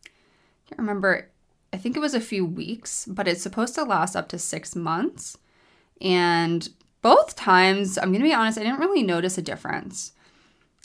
I 0.05 0.69
can't 0.69 0.79
remember 0.79 1.31
I 1.73 1.77
think 1.77 1.97
it 1.97 2.01
was 2.01 2.13
a 2.13 2.21
few 2.21 2.45
weeks, 2.45 3.07
but 3.09 3.27
it's 3.27 3.41
supposed 3.41 3.73
to 3.73 3.83
last 3.83 4.15
up 4.15 4.29
to 4.29 4.37
6 4.37 4.75
months. 4.75 5.39
And 5.99 6.69
both 7.01 7.35
times, 7.35 7.97
I'm 7.97 8.13
to 8.13 8.19
be 8.19 8.33
honest, 8.33 8.59
I 8.59 8.63
didn't 8.63 8.79
really 8.79 9.01
notice 9.01 9.39
a 9.39 9.41
difference. 9.41 10.11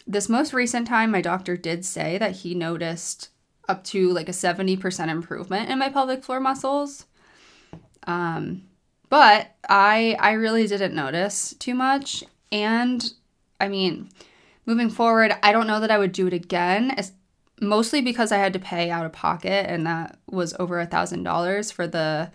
This 0.07 0.31
most 0.31 0.55
recent 0.55 0.87
time, 0.87 1.11
my 1.11 1.21
doctor 1.21 1.59
did 1.59 1.85
say 1.85 2.17
that 2.17 2.37
he 2.37 2.55
noticed 2.55 3.29
up 3.69 3.85
to 3.85 4.11
like 4.13 4.29
a 4.29 4.33
70% 4.33 5.09
improvement 5.09 5.71
in 5.71 5.79
my 5.79 5.89
pelvic 5.89 6.25
floor 6.25 6.41
muscles. 6.41 7.07
Um, 8.07 8.63
but 9.11 9.55
I 9.69 10.17
I 10.19 10.33
really 10.33 10.67
didn't 10.67 10.95
notice 10.95 11.55
too 11.59 11.75
much 11.75 12.25
and 12.51 13.13
I 13.61 13.69
mean, 13.69 14.09
moving 14.67 14.91
forward, 14.91 15.35
I 15.43 15.53
don't 15.53 15.67
know 15.67 15.81
that 15.81 15.91
I 15.91 15.99
would 15.99 16.13
do 16.13 16.27
it 16.27 16.33
again, 16.33 16.95
mostly 17.61 18.01
because 18.01 18.33
I 18.33 18.39
had 18.39 18.53
to 18.53 18.59
pay 18.59 18.91
out 18.91 19.05
of 19.05 19.13
pocket 19.13 19.69
and 19.69 19.87
that 19.87 20.19
was 20.31 20.55
over 20.59 20.79
a 20.79 20.87
thousand 20.87 21.25
dollars 21.25 21.71
for 21.71 21.87
the 21.87 22.31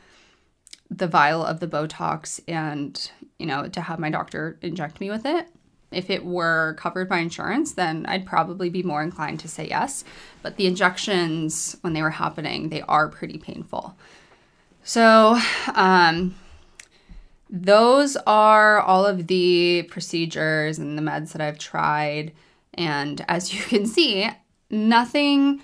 the 0.90 1.08
vial 1.08 1.44
of 1.44 1.60
the 1.60 1.68
Botox 1.68 2.40
and, 2.48 3.10
you 3.40 3.48
know, 3.48 3.68
to 3.68 3.82
have 3.82 3.98
my 3.98 4.12
doctor 4.12 4.60
inject 4.62 5.00
me 5.00 5.10
with 5.10 5.26
it. 5.26 5.48
If 5.94 6.10
it 6.10 6.26
were 6.26 6.76
covered 6.78 7.10
by 7.10 7.20
insurance, 7.20 7.74
then 7.74 8.06
I'd 8.08 8.26
probably 8.26 8.70
be 8.70 8.84
more 8.84 9.02
inclined 9.02 9.40
to 9.42 9.48
say 9.48 9.68
yes. 9.68 10.04
But 10.42 10.58
the 10.58 10.68
injections, 10.68 11.78
when 11.82 11.94
they 11.94 12.02
were 12.02 12.10
happening, 12.10 12.70
they 12.70 12.82
are 12.84 13.08
pretty 13.08 13.38
painful. 13.38 13.96
So, 14.84 15.40
um, 15.74 16.36
those 17.50 18.18
are 18.28 18.80
all 18.80 19.06
of 19.06 19.28
the 19.28 19.84
procedures 19.84 20.80
and 20.80 20.98
the 20.98 21.02
meds 21.02 21.34
that 21.34 21.42
I've 21.42 21.60
tried. 21.60 22.34
And 22.74 23.24
as 23.28 23.54
you 23.54 23.62
can 23.64 23.86
see, 23.86 24.30
nothing 24.70 25.62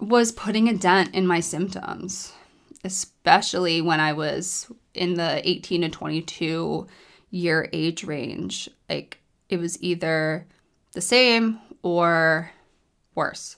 was 0.00 0.32
putting 0.32 0.68
a 0.68 0.76
dent 0.76 1.14
in 1.14 1.26
my 1.26 1.40
symptoms, 1.40 2.32
especially 2.82 3.80
when 3.80 4.00
I 4.00 4.12
was 4.12 4.70
in 4.92 5.14
the 5.14 5.40
18 5.48 5.82
to 5.82 5.88
22 5.88 6.86
year 7.30 7.68
age 7.72 8.04
range. 8.04 8.68
Like, 8.88 9.20
it 9.54 9.60
was 9.60 9.80
either 9.82 10.46
the 10.92 11.00
same 11.00 11.60
or 11.82 12.50
worse 13.14 13.56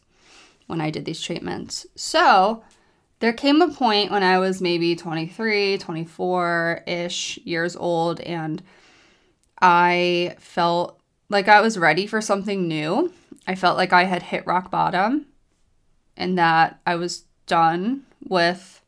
when 0.66 0.80
I 0.80 0.90
did 0.90 1.06
these 1.06 1.20
treatments. 1.20 1.86
So 1.96 2.62
there 3.20 3.32
came 3.32 3.62
a 3.62 3.68
point 3.68 4.10
when 4.10 4.22
I 4.22 4.38
was 4.38 4.60
maybe 4.60 4.94
23, 4.94 5.78
24 5.78 6.82
ish 6.86 7.38
years 7.44 7.74
old, 7.76 8.20
and 8.20 8.62
I 9.60 10.36
felt 10.38 11.00
like 11.30 11.48
I 11.48 11.62
was 11.62 11.78
ready 11.78 12.06
for 12.06 12.20
something 12.20 12.68
new. 12.68 13.12
I 13.46 13.54
felt 13.54 13.78
like 13.78 13.92
I 13.92 14.04
had 14.04 14.22
hit 14.22 14.46
rock 14.46 14.70
bottom 14.70 15.26
and 16.16 16.36
that 16.38 16.78
I 16.86 16.96
was 16.96 17.24
done 17.46 18.04
with 18.28 18.82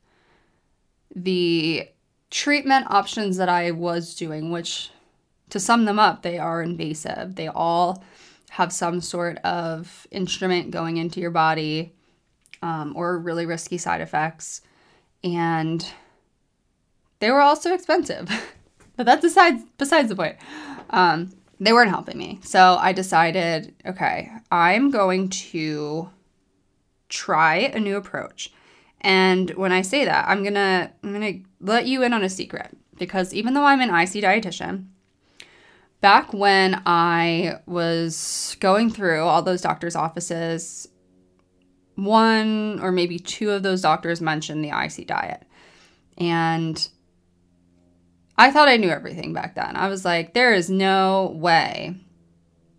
the 1.14 1.88
treatment 2.30 2.86
options 2.90 3.38
that 3.38 3.48
I 3.48 3.70
was 3.70 4.14
doing, 4.14 4.50
which 4.50 4.90
to 5.50 5.60
sum 5.60 5.84
them 5.84 5.98
up, 5.98 6.22
they 6.22 6.38
are 6.38 6.62
invasive. 6.62 7.34
They 7.34 7.48
all 7.48 8.02
have 8.50 8.72
some 8.72 9.00
sort 9.00 9.38
of 9.38 10.06
instrument 10.10 10.70
going 10.70 10.96
into 10.96 11.20
your 11.20 11.30
body 11.30 11.92
um, 12.62 12.94
or 12.96 13.18
really 13.18 13.46
risky 13.46 13.78
side 13.78 14.00
effects. 14.00 14.62
And 15.22 15.86
they 17.20 17.30
were 17.30 17.40
also 17.40 17.74
expensive. 17.74 18.28
but 18.96 19.06
that's 19.06 19.22
besides, 19.22 19.64
besides 19.76 20.08
the 20.08 20.16
point. 20.16 20.36
Um, 20.90 21.30
they 21.60 21.72
weren't 21.72 21.90
helping 21.90 22.18
me. 22.18 22.38
So 22.42 22.76
I 22.80 22.92
decided, 22.92 23.74
okay, 23.84 24.30
I'm 24.50 24.90
going 24.90 25.28
to 25.28 26.08
try 27.08 27.56
a 27.56 27.80
new 27.80 27.96
approach. 27.96 28.52
And 29.00 29.50
when 29.50 29.72
I 29.72 29.82
say 29.82 30.04
that, 30.04 30.28
I'm 30.28 30.42
gonna 30.42 30.92
I'm 31.02 31.12
gonna 31.12 31.34
let 31.60 31.86
you 31.86 32.02
in 32.02 32.12
on 32.12 32.24
a 32.24 32.28
secret 32.28 32.76
because 32.98 33.32
even 33.32 33.54
though 33.54 33.64
I'm 33.64 33.80
an 33.80 33.90
IC 33.90 34.24
dietitian, 34.24 34.86
back 36.00 36.32
when 36.32 36.82
I 36.86 37.60
was 37.66 38.56
going 38.60 38.90
through 38.90 39.22
all 39.22 39.42
those 39.42 39.62
doctors' 39.62 39.96
offices, 39.96 40.88
one 41.94 42.78
or 42.80 42.92
maybe 42.92 43.18
two 43.18 43.50
of 43.50 43.62
those 43.62 43.82
doctors 43.82 44.20
mentioned 44.20 44.64
the 44.64 44.68
IC 44.68 45.06
diet. 45.06 45.44
And 46.16 46.88
I 48.36 48.52
thought 48.52 48.68
I 48.68 48.76
knew 48.76 48.90
everything 48.90 49.32
back 49.32 49.56
then. 49.56 49.74
I 49.74 49.88
was 49.88 50.04
like, 50.04 50.32
there 50.32 50.54
is 50.54 50.70
no 50.70 51.32
way 51.34 51.96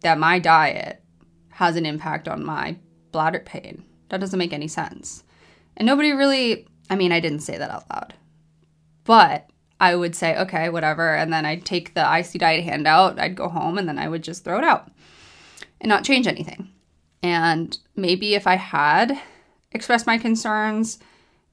that 0.02 0.18
my 0.18 0.40
diet 0.40 1.04
has 1.50 1.76
an 1.76 1.86
impact 1.86 2.30
on 2.30 2.46
my 2.46 2.78
bladder 3.12 3.40
pain. 3.40 3.84
That 4.08 4.22
doesn't 4.22 4.40
make 4.40 4.54
any 4.54 4.70
sense. 4.70 5.24
And 5.76 5.86
nobody 5.86 6.14
really, 6.14 6.68
I 6.90 6.96
mean, 6.96 7.12
I 7.12 7.20
didn't 7.20 7.42
say 7.42 7.58
that 7.58 7.70
out 7.70 7.90
loud, 7.90 8.14
but 9.04 9.50
I 9.80 9.96
would 9.96 10.16
say, 10.16 10.38
okay, 10.38 10.70
whatever. 10.70 11.16
And 11.16 11.32
then 11.32 11.46
I'd 11.46 11.66
take 11.66 11.94
the 11.94 12.18
IC 12.18 12.40
diet 12.40 12.64
handout, 12.64 13.20
I'd 13.20 13.36
go 13.36 13.48
home, 13.48 13.78
and 13.78 13.88
then 13.88 13.98
I 13.98 14.10
would 14.10 14.24
just 14.24 14.44
throw 14.44 14.58
it 14.58 14.64
out 14.64 14.92
and 15.80 15.90
not 15.90 16.04
change 16.04 16.28
anything. 16.28 16.70
And 17.24 17.78
maybe 17.96 18.36
if 18.36 18.48
I 18.48 18.56
had 18.56 19.20
expressed 19.72 20.08
my 20.08 20.18
concerns, 20.18 21.00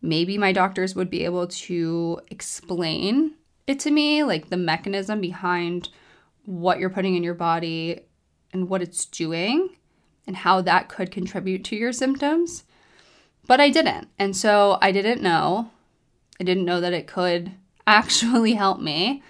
maybe 0.03 0.39
my 0.39 0.53
doctors 0.53 0.95
would 0.95 1.11
be 1.11 1.25
able 1.25 1.47
to 1.47 2.21
explain 2.29 3.35
it 3.67 3.81
to 3.81 3.91
me, 3.91 4.23
like 4.23 4.49
the 4.49 4.57
mechanism 4.57 5.21
behind 5.21 5.89
what 6.45 6.79
you're 6.79 6.91
putting 6.91 7.17
in 7.17 7.25
your 7.25 7.35
body 7.35 8.01
and 8.53 8.69
what 8.69 8.83
it's 8.83 9.07
doing 9.07 9.71
and 10.27 10.37
how 10.37 10.61
that 10.61 10.89
could 10.89 11.11
contribute 11.11 11.65
to 11.65 11.77
your 11.77 11.93
symptoms. 11.93 12.65
But 13.47 13.61
I 13.61 13.71
didn't. 13.71 14.09
And 14.19 14.37
so 14.37 14.79
I 14.81 14.93
didn't 14.93 15.23
know. 15.23 15.71
I 16.41 16.45
didn't 16.45 16.65
know 16.65 16.81
that 16.81 16.93
it 16.93 17.07
could 17.07 17.53
actually 17.87 18.55
help 18.55 18.81
me 18.81 19.23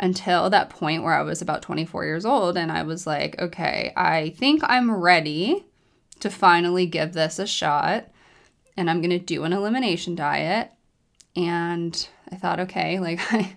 until 0.00 0.50
that 0.50 0.70
point 0.70 1.02
where 1.02 1.14
I 1.14 1.22
was 1.22 1.42
about 1.42 1.62
24 1.62 2.04
years 2.04 2.24
old. 2.24 2.56
And 2.56 2.70
I 2.70 2.82
was 2.82 3.06
like, 3.06 3.38
okay, 3.40 3.92
I 3.96 4.30
think 4.30 4.62
I'm 4.64 4.90
ready 4.90 5.64
to 6.20 6.30
finally 6.30 6.86
give 6.86 7.12
this 7.12 7.38
a 7.38 7.46
shot. 7.46 8.08
And 8.76 8.88
I'm 8.88 9.00
going 9.00 9.10
to 9.10 9.18
do 9.18 9.44
an 9.44 9.52
elimination 9.52 10.14
diet. 10.14 10.70
And 11.34 12.08
I 12.30 12.36
thought, 12.36 12.60
okay, 12.60 12.98
like 13.00 13.20
I'm 13.32 13.56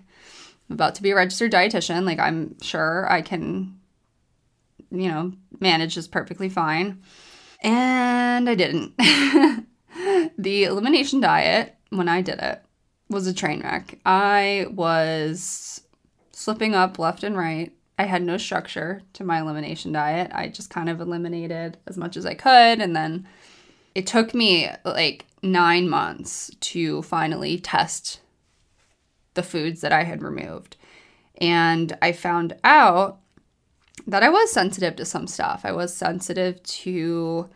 about 0.70 0.96
to 0.96 1.02
be 1.02 1.10
a 1.10 1.16
registered 1.16 1.52
dietitian. 1.52 2.04
Like 2.04 2.18
I'm 2.18 2.60
sure 2.60 3.10
I 3.10 3.22
can, 3.22 3.78
you 4.90 5.08
know, 5.08 5.32
manage 5.60 5.94
this 5.94 6.08
perfectly 6.08 6.48
fine. 6.48 7.02
And 7.60 8.50
I 8.50 8.56
didn't. 8.56 8.96
the 10.38 10.64
elimination 10.64 11.20
diet, 11.20 11.76
when 11.90 12.08
I 12.08 12.22
did 12.22 12.40
it, 12.40 12.64
was 13.12 13.26
a 13.26 13.34
train 13.34 13.60
wreck. 13.60 13.98
I 14.04 14.66
was 14.70 15.82
slipping 16.32 16.74
up 16.74 16.98
left 16.98 17.22
and 17.22 17.36
right. 17.36 17.72
I 17.98 18.04
had 18.04 18.22
no 18.22 18.36
structure 18.36 19.02
to 19.12 19.24
my 19.24 19.40
elimination 19.40 19.92
diet. 19.92 20.30
I 20.34 20.48
just 20.48 20.70
kind 20.70 20.88
of 20.88 21.00
eliminated 21.00 21.76
as 21.86 21.96
much 21.96 22.16
as 22.16 22.26
I 22.26 22.34
could. 22.34 22.80
And 22.80 22.96
then 22.96 23.28
it 23.94 24.06
took 24.06 24.34
me 24.34 24.68
like 24.84 25.26
nine 25.42 25.88
months 25.88 26.50
to 26.60 27.02
finally 27.02 27.58
test 27.58 28.20
the 29.34 29.42
foods 29.42 29.82
that 29.82 29.92
I 29.92 30.04
had 30.04 30.22
removed. 30.22 30.76
And 31.40 31.96
I 32.02 32.12
found 32.12 32.56
out 32.64 33.20
that 34.06 34.22
I 34.22 34.28
was 34.28 34.52
sensitive 34.52 34.96
to 34.96 35.04
some 35.04 35.26
stuff. 35.26 35.62
I 35.64 35.72
was 35.72 35.94
sensitive 35.94 36.62
to 36.62 37.48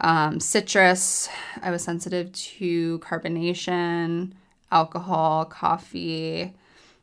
um, 0.00 0.40
citrus, 0.40 1.28
I 1.62 1.70
was 1.70 1.82
sensitive 1.82 2.32
to 2.32 2.98
carbonation, 3.00 4.32
alcohol, 4.76 5.46
coffee. 5.46 6.52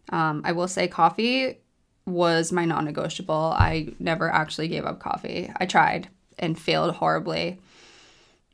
Um, 0.10 0.42
I 0.46 0.52
will 0.52 0.68
say 0.68 0.88
coffee 0.88 1.58
was 2.06 2.52
my 2.52 2.66
non 2.66 2.86
negotiable. 2.86 3.54
I 3.56 3.90
never 4.00 4.30
actually 4.30 4.68
gave 4.68 4.86
up 4.86 5.00
coffee. 5.00 5.52
I 5.58 5.66
tried 5.66 6.10
and 6.38 6.60
failed 6.60 6.96
horribly. 6.96 7.60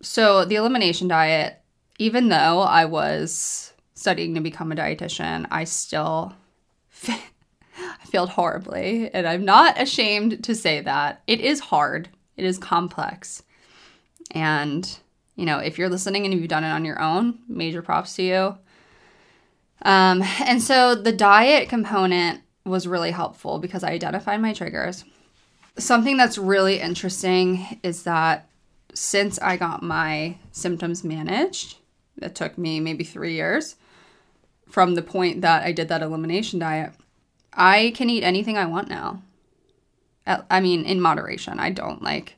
So, 0.01 0.45
the 0.45 0.55
elimination 0.55 1.07
diet, 1.09 1.61
even 1.97 2.29
though 2.29 2.61
I 2.61 2.85
was 2.85 3.73
studying 3.93 4.35
to 4.35 4.41
become 4.41 4.71
a 4.71 4.75
dietitian, 4.75 5.47
I 5.51 5.65
still 5.65 6.33
I 7.07 8.05
failed 8.05 8.29
horribly, 8.29 9.13
and 9.13 9.27
I'm 9.27 9.43
not 9.43 9.81
ashamed 9.81 10.43
to 10.45 10.55
say 10.55 10.81
that. 10.81 11.21
It 11.27 11.41
is 11.41 11.59
hard, 11.59 12.09
it 12.37 12.45
is 12.45 12.57
complex. 12.57 13.43
And, 14.31 14.89
you 15.35 15.45
know, 15.45 15.57
if 15.59 15.77
you're 15.77 15.89
listening 15.89 16.25
and 16.25 16.33
you've 16.33 16.47
done 16.47 16.63
it 16.63 16.71
on 16.71 16.85
your 16.85 17.01
own, 17.01 17.39
major 17.47 17.81
props 17.81 18.15
to 18.15 18.23
you. 18.23 18.57
Um, 19.83 20.23
and 20.41 20.61
so 20.61 20.95
the 20.95 21.11
diet 21.11 21.69
component 21.69 22.41
was 22.65 22.87
really 22.87 23.11
helpful 23.11 23.59
because 23.59 23.83
I 23.83 23.91
identified 23.91 24.41
my 24.41 24.53
triggers. 24.53 25.05
Something 25.77 26.17
that's 26.17 26.37
really 26.37 26.79
interesting 26.79 27.79
is 27.83 28.03
that 28.03 28.49
since 28.93 29.39
I 29.39 29.57
got 29.57 29.81
my 29.81 30.37
symptoms 30.51 31.03
managed, 31.03 31.77
it 32.21 32.35
took 32.35 32.57
me 32.57 32.79
maybe 32.79 33.03
three 33.03 33.33
years 33.33 33.75
from 34.67 34.95
the 34.95 35.01
point 35.01 35.41
that 35.41 35.63
I 35.63 35.71
did 35.71 35.87
that 35.87 36.01
elimination 36.01 36.59
diet. 36.59 36.93
I 37.53 37.93
can 37.95 38.09
eat 38.09 38.23
anything 38.23 38.57
I 38.57 38.65
want 38.65 38.89
now. 38.89 39.21
I 40.27 40.59
mean, 40.59 40.85
in 40.85 41.01
moderation. 41.01 41.59
I 41.59 41.71
don't 41.71 42.03
like 42.03 42.35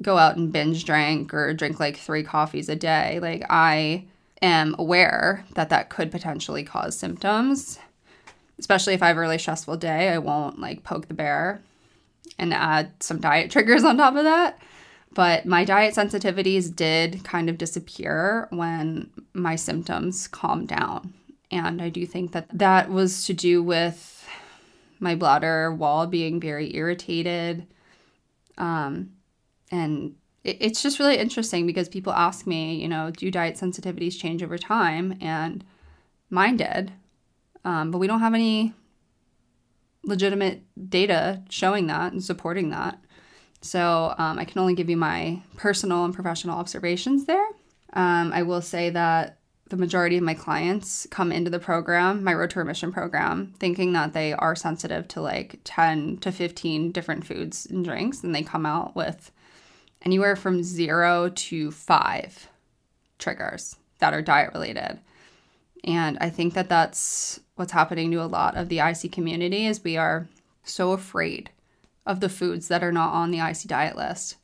go 0.00 0.18
out 0.18 0.36
and 0.36 0.52
binge 0.52 0.84
drink 0.84 1.32
or 1.32 1.52
drink 1.54 1.78
like 1.78 1.96
three 1.96 2.22
coffees 2.22 2.68
a 2.68 2.74
day. 2.74 3.20
Like, 3.20 3.44
I 3.48 4.06
am 4.42 4.74
aware 4.78 5.44
that 5.54 5.70
that 5.70 5.88
could 5.88 6.10
potentially 6.10 6.64
cause 6.64 6.98
symptoms, 6.98 7.78
especially 8.58 8.94
if 8.94 9.02
I 9.02 9.08
have 9.08 9.16
a 9.16 9.20
really 9.20 9.38
stressful 9.38 9.76
day. 9.76 10.08
I 10.08 10.18
won't 10.18 10.58
like 10.58 10.84
poke 10.84 11.08
the 11.08 11.14
bear 11.14 11.62
and 12.38 12.52
add 12.52 12.92
some 13.00 13.20
diet 13.20 13.50
triggers 13.52 13.84
on 13.84 13.96
top 13.96 14.16
of 14.16 14.24
that. 14.24 14.58
But 15.14 15.44
my 15.44 15.64
diet 15.64 15.94
sensitivities 15.94 16.74
did 16.74 17.22
kind 17.22 17.50
of 17.50 17.58
disappear 17.58 18.48
when 18.50 19.10
my 19.34 19.56
symptoms 19.56 20.26
calmed 20.26 20.68
down. 20.68 21.12
And 21.50 21.82
I 21.82 21.90
do 21.90 22.06
think 22.06 22.32
that 22.32 22.46
that 22.50 22.90
was 22.90 23.26
to 23.26 23.34
do 23.34 23.62
with 23.62 24.26
my 25.00 25.14
bladder 25.14 25.74
wall 25.74 26.06
being 26.06 26.40
very 26.40 26.74
irritated. 26.74 27.66
Um, 28.56 29.12
and 29.70 30.14
it's 30.44 30.82
just 30.82 30.98
really 30.98 31.18
interesting 31.18 31.66
because 31.66 31.88
people 31.88 32.12
ask 32.12 32.46
me, 32.46 32.74
you 32.74 32.88
know, 32.88 33.10
do 33.10 33.30
diet 33.30 33.56
sensitivities 33.56 34.18
change 34.18 34.42
over 34.42 34.58
time? 34.58 35.16
And 35.20 35.64
mine 36.30 36.56
did. 36.56 36.92
Um, 37.64 37.90
but 37.90 37.98
we 37.98 38.06
don't 38.08 38.20
have 38.20 38.34
any 38.34 38.74
legitimate 40.04 40.62
data 40.88 41.42
showing 41.48 41.86
that 41.86 42.12
and 42.12 42.22
supporting 42.22 42.70
that. 42.70 42.98
So 43.60 44.14
um, 44.18 44.38
I 44.38 44.44
can 44.44 44.60
only 44.60 44.74
give 44.74 44.90
you 44.90 44.96
my 44.96 45.40
personal 45.56 46.04
and 46.04 46.12
professional 46.12 46.58
observations 46.58 47.26
there. 47.26 47.46
Um, 47.92 48.32
I 48.32 48.42
will 48.42 48.62
say 48.62 48.90
that 48.90 49.38
the 49.68 49.76
majority 49.76 50.16
of 50.16 50.24
my 50.24 50.34
clients 50.34 51.06
come 51.10 51.30
into 51.30 51.50
the 51.50 51.60
program, 51.60 52.24
my 52.24 52.34
Road 52.34 52.50
to 52.50 52.58
Remission 52.58 52.92
program, 52.92 53.54
thinking 53.58 53.92
that 53.92 54.12
they 54.12 54.32
are 54.32 54.56
sensitive 54.56 55.06
to 55.08 55.20
like 55.20 55.60
10 55.64 56.18
to 56.18 56.32
15 56.32 56.90
different 56.90 57.24
foods 57.24 57.66
and 57.66 57.84
drinks, 57.84 58.22
and 58.22 58.34
they 58.34 58.42
come 58.42 58.66
out 58.66 58.96
with 58.96 59.30
anywhere 60.04 60.36
from 60.36 60.62
zero 60.62 61.30
to 61.30 61.70
five 61.70 62.48
triggers 63.18 63.76
that 63.98 64.14
are 64.14 64.22
diet 64.22 64.52
related. 64.52 64.98
And 65.84 66.18
I 66.20 66.30
think 66.30 66.54
that 66.54 66.68
that's 66.68 67.40
what's 67.56 67.72
happening 67.72 68.10
to 68.12 68.22
a 68.22 68.26
lot 68.26 68.56
of 68.56 68.68
the 68.68 68.80
IC 68.80 69.12
community 69.12 69.66
is 69.66 69.82
we 69.82 69.96
are 69.96 70.28
so 70.64 70.92
afraid 70.92 71.50
of 72.06 72.20
the 72.20 72.28
foods 72.28 72.68
that 72.68 72.82
are 72.82 72.92
not 72.92 73.12
on 73.12 73.30
the 73.30 73.38
IC 73.38 73.62
diet 73.66 73.96
list 73.96 74.36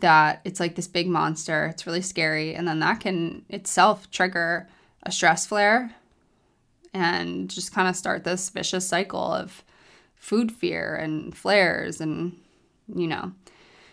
that 0.00 0.40
it's 0.44 0.60
like 0.60 0.74
this 0.74 0.88
big 0.88 1.08
monster. 1.08 1.66
It's 1.66 1.86
really 1.86 2.02
scary. 2.02 2.54
And 2.54 2.68
then 2.68 2.78
that 2.80 3.00
can 3.00 3.44
itself 3.48 4.10
trigger 4.10 4.68
a 5.02 5.12
stress 5.12 5.46
flare 5.46 5.94
and 6.94 7.50
just 7.50 7.74
kind 7.74 7.88
of 7.88 7.96
start 7.96 8.24
this 8.24 8.50
vicious 8.50 8.86
cycle 8.86 9.32
of 9.32 9.64
food 10.14 10.52
fear 10.52 10.94
and 10.94 11.36
flares 11.36 12.00
and, 12.00 12.36
you 12.94 13.06
know. 13.06 13.32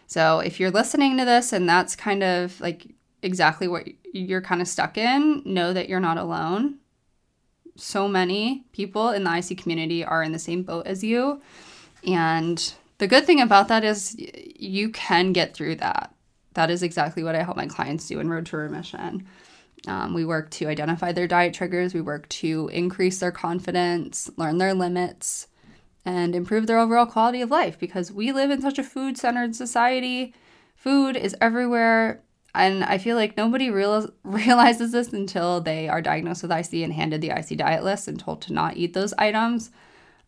So 0.07 0.39
if 0.39 0.59
you're 0.59 0.71
listening 0.71 1.17
to 1.17 1.25
this 1.25 1.53
and 1.53 1.67
that's 1.67 1.95
kind 1.95 2.23
of 2.23 2.59
like 2.61 2.87
exactly 3.21 3.67
what 3.67 3.87
you're 4.13 4.41
kind 4.41 4.61
of 4.61 4.67
stuck 4.67 4.97
in, 4.97 5.41
know 5.45 5.73
that 5.73 5.89
you're 5.89 5.99
not 5.99 6.17
alone. 6.17 6.77
So 7.75 8.07
many 8.07 8.65
people 8.71 9.09
in 9.09 9.23
the 9.23 9.37
IC 9.37 9.57
community 9.57 10.03
are 10.05 10.23
in 10.23 10.31
the 10.31 10.39
same 10.39 10.63
boat 10.63 10.87
as 10.87 11.03
you. 11.03 11.41
And 12.07 12.73
the 12.99 13.07
good 13.07 13.25
thing 13.25 13.41
about 13.41 13.67
that 13.67 13.83
is 13.83 14.15
you 14.17 14.89
can 14.89 15.33
get 15.33 15.53
through 15.53 15.75
that. 15.75 16.13
That 16.53 16.69
is 16.69 16.83
exactly 16.83 17.23
what 17.23 17.35
I 17.35 17.43
help 17.43 17.57
my 17.57 17.67
clients 17.67 18.07
do 18.07 18.19
in 18.19 18.29
Road 18.29 18.45
to 18.47 18.57
Remission. 18.57 19.27
Um, 19.87 20.13
we 20.13 20.25
work 20.25 20.49
to 20.51 20.67
identify 20.67 21.11
their 21.11 21.27
diet 21.27 21.53
triggers, 21.53 21.93
we 21.93 22.01
work 22.01 22.27
to 22.29 22.69
increase 22.73 23.19
their 23.19 23.31
confidence, 23.31 24.31
learn 24.37 24.57
their 24.57 24.73
limits, 24.73 25.47
and 26.05 26.35
improve 26.35 26.67
their 26.67 26.77
overall 26.77 27.07
quality 27.07 27.41
of 27.41 27.49
life 27.49 27.79
because 27.79 28.11
we 28.11 28.31
live 28.31 28.51
in 28.51 28.61
such 28.61 28.77
a 28.77 28.83
food 28.83 29.17
centered 29.17 29.55
society. 29.55 30.33
Food 30.75 31.17
is 31.17 31.35
everywhere. 31.41 32.21
And 32.53 32.83
I 32.83 32.99
feel 32.99 33.17
like 33.17 33.35
nobody 33.35 33.69
real- 33.69 34.13
realizes 34.23 34.91
this 34.91 35.11
until 35.11 35.59
they 35.59 35.89
are 35.89 36.01
diagnosed 36.01 36.43
with 36.43 36.51
IC 36.51 36.73
and 36.83 36.93
handed 36.93 37.21
the 37.21 37.31
IC 37.31 37.57
diet 37.57 37.83
list 37.83 38.07
and 38.07 38.19
told 38.19 38.41
to 38.43 38.53
not 38.53 38.77
eat 38.77 38.93
those 38.93 39.13
items. 39.17 39.71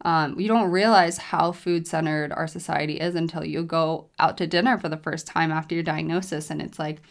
Um, 0.01 0.39
you 0.39 0.47
don't 0.47 0.71
realize 0.71 1.17
how 1.17 1.51
food 1.51 1.87
centered 1.87 2.31
our 2.31 2.47
society 2.47 2.99
is 2.99 3.15
until 3.15 3.45
you 3.45 3.63
go 3.63 4.07
out 4.19 4.37
to 4.37 4.47
dinner 4.47 4.77
for 4.77 4.89
the 4.89 4.97
first 4.97 5.27
time 5.27 5.51
after 5.51 5.75
your 5.75 5.83
diagnosis 5.83 6.49
and 6.49 6.61
it's 6.61 6.77
like, 6.77 7.01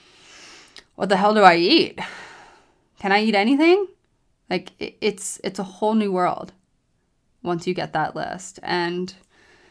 what 0.94 1.08
the 1.08 1.16
hell 1.16 1.34
do 1.34 1.42
I 1.42 1.56
eat? 1.56 1.98
Can 2.98 3.12
I 3.12 3.22
eat 3.22 3.34
anything? 3.34 3.86
Like 4.48 4.72
it's 4.78 5.40
it's 5.42 5.58
a 5.58 5.64
whole 5.64 5.94
new 5.94 6.12
world 6.12 6.52
once 7.46 7.66
you 7.66 7.72
get 7.72 7.92
that 7.92 8.14
list. 8.14 8.58
And 8.62 9.14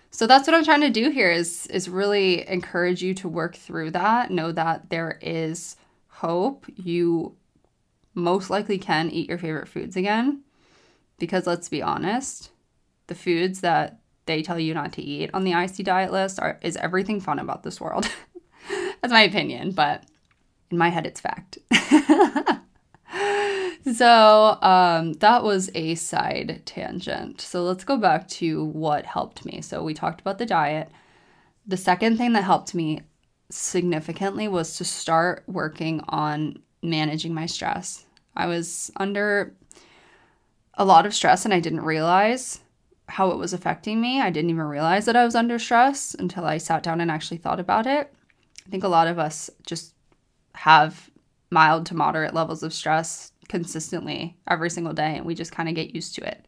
so 0.10 0.26
that's 0.26 0.48
what 0.48 0.56
I'm 0.56 0.64
trying 0.64 0.82
to 0.82 0.90
do 0.90 1.10
here 1.10 1.32
is 1.32 1.68
is 1.68 1.90
really 1.90 2.48
encourage 2.48 3.04
you 3.04 3.14
to 3.16 3.28
work 3.28 3.56
through 3.56 3.92
that, 3.92 4.32
know 4.32 4.52
that 4.52 4.90
there 4.90 5.20
is 5.22 5.76
hope. 6.08 6.66
You 6.76 7.36
most 8.14 8.50
likely 8.50 8.78
can 8.78 9.12
eat 9.12 9.28
your 9.28 9.38
favorite 9.38 9.68
foods 9.68 9.98
again 9.98 10.42
because 11.20 11.46
let's 11.46 11.70
be 11.70 11.82
honest, 11.82 12.50
the 13.08 13.16
foods 13.16 13.62
that 13.62 14.00
they 14.26 14.42
tell 14.42 14.60
you 14.60 14.74
not 14.74 14.94
to 14.94 15.02
eat 15.02 15.30
on 15.34 15.44
the 15.44 15.52
IC 15.52 15.86
diet 15.86 16.12
list 16.12 16.40
are 16.40 16.60
is 16.62 16.78
everything 16.78 17.20
fun 17.20 17.40
about 17.40 17.64
this 17.64 17.80
world. 17.80 18.10
That's 19.02 19.12
my 19.12 19.22
opinion, 19.22 19.72
but 19.72 20.04
in 20.72 20.78
my 20.78 20.90
head 20.90 21.06
it's 21.06 21.20
fact. 21.20 21.58
so 23.94 24.58
um, 24.62 25.14
that 25.14 25.44
was 25.44 25.70
a 25.76 25.96
side 25.96 26.62
tangent. 26.66 27.42
So 27.42 27.64
let's 27.64 27.84
go 27.84 27.98
back 27.98 28.28
to 28.30 28.66
what 28.66 29.06
helped 29.06 29.46
me. 29.46 29.62
So 29.62 29.84
we 29.84 29.94
talked 29.94 30.22
about 30.22 30.38
the 30.38 30.46
diet. 30.46 30.90
The 31.68 31.78
second 31.78 32.18
thing 32.18 32.34
that 32.34 32.44
helped 32.44 32.74
me 32.74 33.02
significantly 33.50 34.48
was 34.48 34.78
to 34.78 34.86
start 34.86 35.44
working 35.48 36.02
on 36.10 36.58
managing 36.82 37.34
my 37.34 37.46
stress. 37.46 38.06
I 38.36 38.48
was 38.48 38.92
under 38.98 39.56
a 40.76 40.86
lot 40.86 41.06
of 41.06 41.14
stress 41.14 41.46
and 41.46 41.54
I 41.54 41.60
didn't 41.60 41.82
realize 41.82 42.60
how 43.08 43.32
it 43.32 43.38
was 43.38 43.54
affecting 43.54 44.02
me. 44.02 44.20
I 44.20 44.30
didn't 44.30 44.50
even 44.50 44.64
realize 44.64 45.06
that 45.06 45.16
I 45.16 45.26
was 45.26 45.36
under 45.36 45.60
stress 45.60 46.16
until 46.16 46.46
I 46.46 46.58
sat 46.58 46.84
down 46.84 47.02
and 47.02 47.12
actually 47.12 47.38
thought 47.38 47.60
about 47.60 47.86
it. 47.86 48.14
I 48.66 48.70
think 48.70 48.84
a 48.84 48.90
lot 48.90 49.08
of 49.08 49.20
us 49.20 49.50
just 49.66 49.94
have 50.56 51.10
mild 51.52 51.86
to 51.86 51.96
moderate 51.96 52.34
levels 52.34 52.64
of 52.64 52.74
stress 52.74 53.32
consistently 53.48 54.38
every 54.48 54.70
single 54.70 54.94
day, 54.94 55.16
and 55.18 55.26
we 55.26 55.36
just 55.36 55.52
kind 55.52 55.70
of 55.70 55.76
get 55.76 55.96
used 55.96 56.16
to 56.16 56.28
it. 56.28 56.46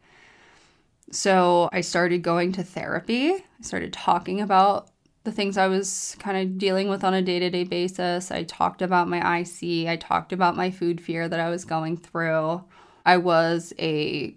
So 1.10 1.68
I 1.72 1.80
started 1.80 2.22
going 2.22 2.52
to 2.52 2.62
therapy. 2.62 3.32
I 3.32 3.62
started 3.62 3.92
talking 3.92 4.40
about 4.40 4.90
the 5.24 5.32
things 5.32 5.56
I 5.56 5.66
was 5.66 6.16
kind 6.18 6.36
of 6.36 6.58
dealing 6.58 6.88
with 6.88 7.04
on 7.04 7.14
a 7.14 7.22
day 7.22 7.38
to 7.38 7.50
day 7.50 7.64
basis. 7.64 8.30
I 8.30 8.44
talked 8.44 8.82
about 8.82 9.08
my 9.08 9.40
IC, 9.40 9.88
I 9.88 9.96
talked 9.96 10.32
about 10.32 10.56
my 10.56 10.70
food 10.70 11.00
fear 11.00 11.28
that 11.28 11.40
I 11.40 11.50
was 11.50 11.64
going 11.64 11.96
through. 11.96 12.64
I 13.04 13.16
was 13.16 13.72
a 13.78 14.34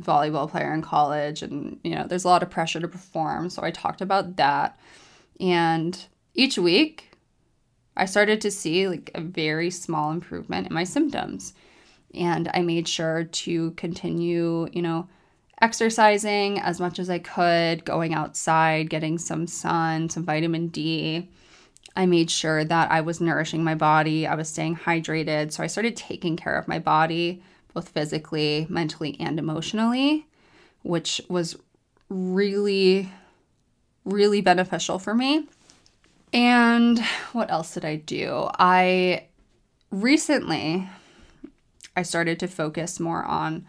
volleyball 0.00 0.48
player 0.48 0.72
in 0.72 0.82
college 0.82 1.42
and 1.42 1.78
you 1.82 1.94
know 1.94 2.06
there's 2.06 2.24
a 2.24 2.28
lot 2.28 2.42
of 2.42 2.50
pressure 2.50 2.78
to 2.78 2.88
perform 2.88 3.50
so 3.50 3.62
i 3.62 3.70
talked 3.70 4.00
about 4.00 4.36
that 4.36 4.78
and 5.40 6.06
each 6.34 6.56
week 6.56 7.10
i 7.96 8.04
started 8.04 8.40
to 8.40 8.50
see 8.50 8.88
like 8.88 9.10
a 9.14 9.20
very 9.20 9.70
small 9.70 10.12
improvement 10.12 10.68
in 10.68 10.72
my 10.72 10.84
symptoms 10.84 11.52
and 12.14 12.50
i 12.54 12.62
made 12.62 12.88
sure 12.88 13.24
to 13.24 13.70
continue 13.72 14.68
you 14.72 14.82
know 14.82 15.08
exercising 15.60 16.60
as 16.60 16.80
much 16.80 16.98
as 16.98 17.10
i 17.10 17.18
could 17.18 17.84
going 17.84 18.14
outside 18.14 18.90
getting 18.90 19.18
some 19.18 19.46
sun 19.46 20.08
some 20.08 20.24
vitamin 20.24 20.68
d 20.68 21.28
I 21.96 22.06
made 22.06 22.30
sure 22.30 22.62
that 22.62 22.92
I 22.92 23.00
was 23.00 23.20
nourishing 23.20 23.64
my 23.64 23.74
body, 23.74 24.24
I 24.24 24.36
was 24.36 24.48
staying 24.48 24.76
hydrated. 24.76 25.50
So 25.50 25.64
I 25.64 25.66
started 25.66 25.96
taking 25.96 26.36
care 26.36 26.56
of 26.56 26.68
my 26.68 26.78
body 26.78 27.42
both 27.74 27.88
physically, 27.88 28.66
mentally, 28.68 29.16
and 29.20 29.38
emotionally, 29.38 30.26
which 30.82 31.20
was 31.28 31.56
really, 32.08 33.10
really 34.04 34.40
beneficial 34.40 34.98
for 34.98 35.14
me. 35.14 35.48
And 36.32 37.00
what 37.32 37.50
else 37.50 37.74
did 37.74 37.84
I 37.84 37.96
do? 37.96 38.48
I 38.58 39.26
recently 39.90 40.88
I 41.98 42.02
started 42.02 42.38
to 42.38 42.46
focus 42.46 43.00
more 43.00 43.24
on 43.24 43.66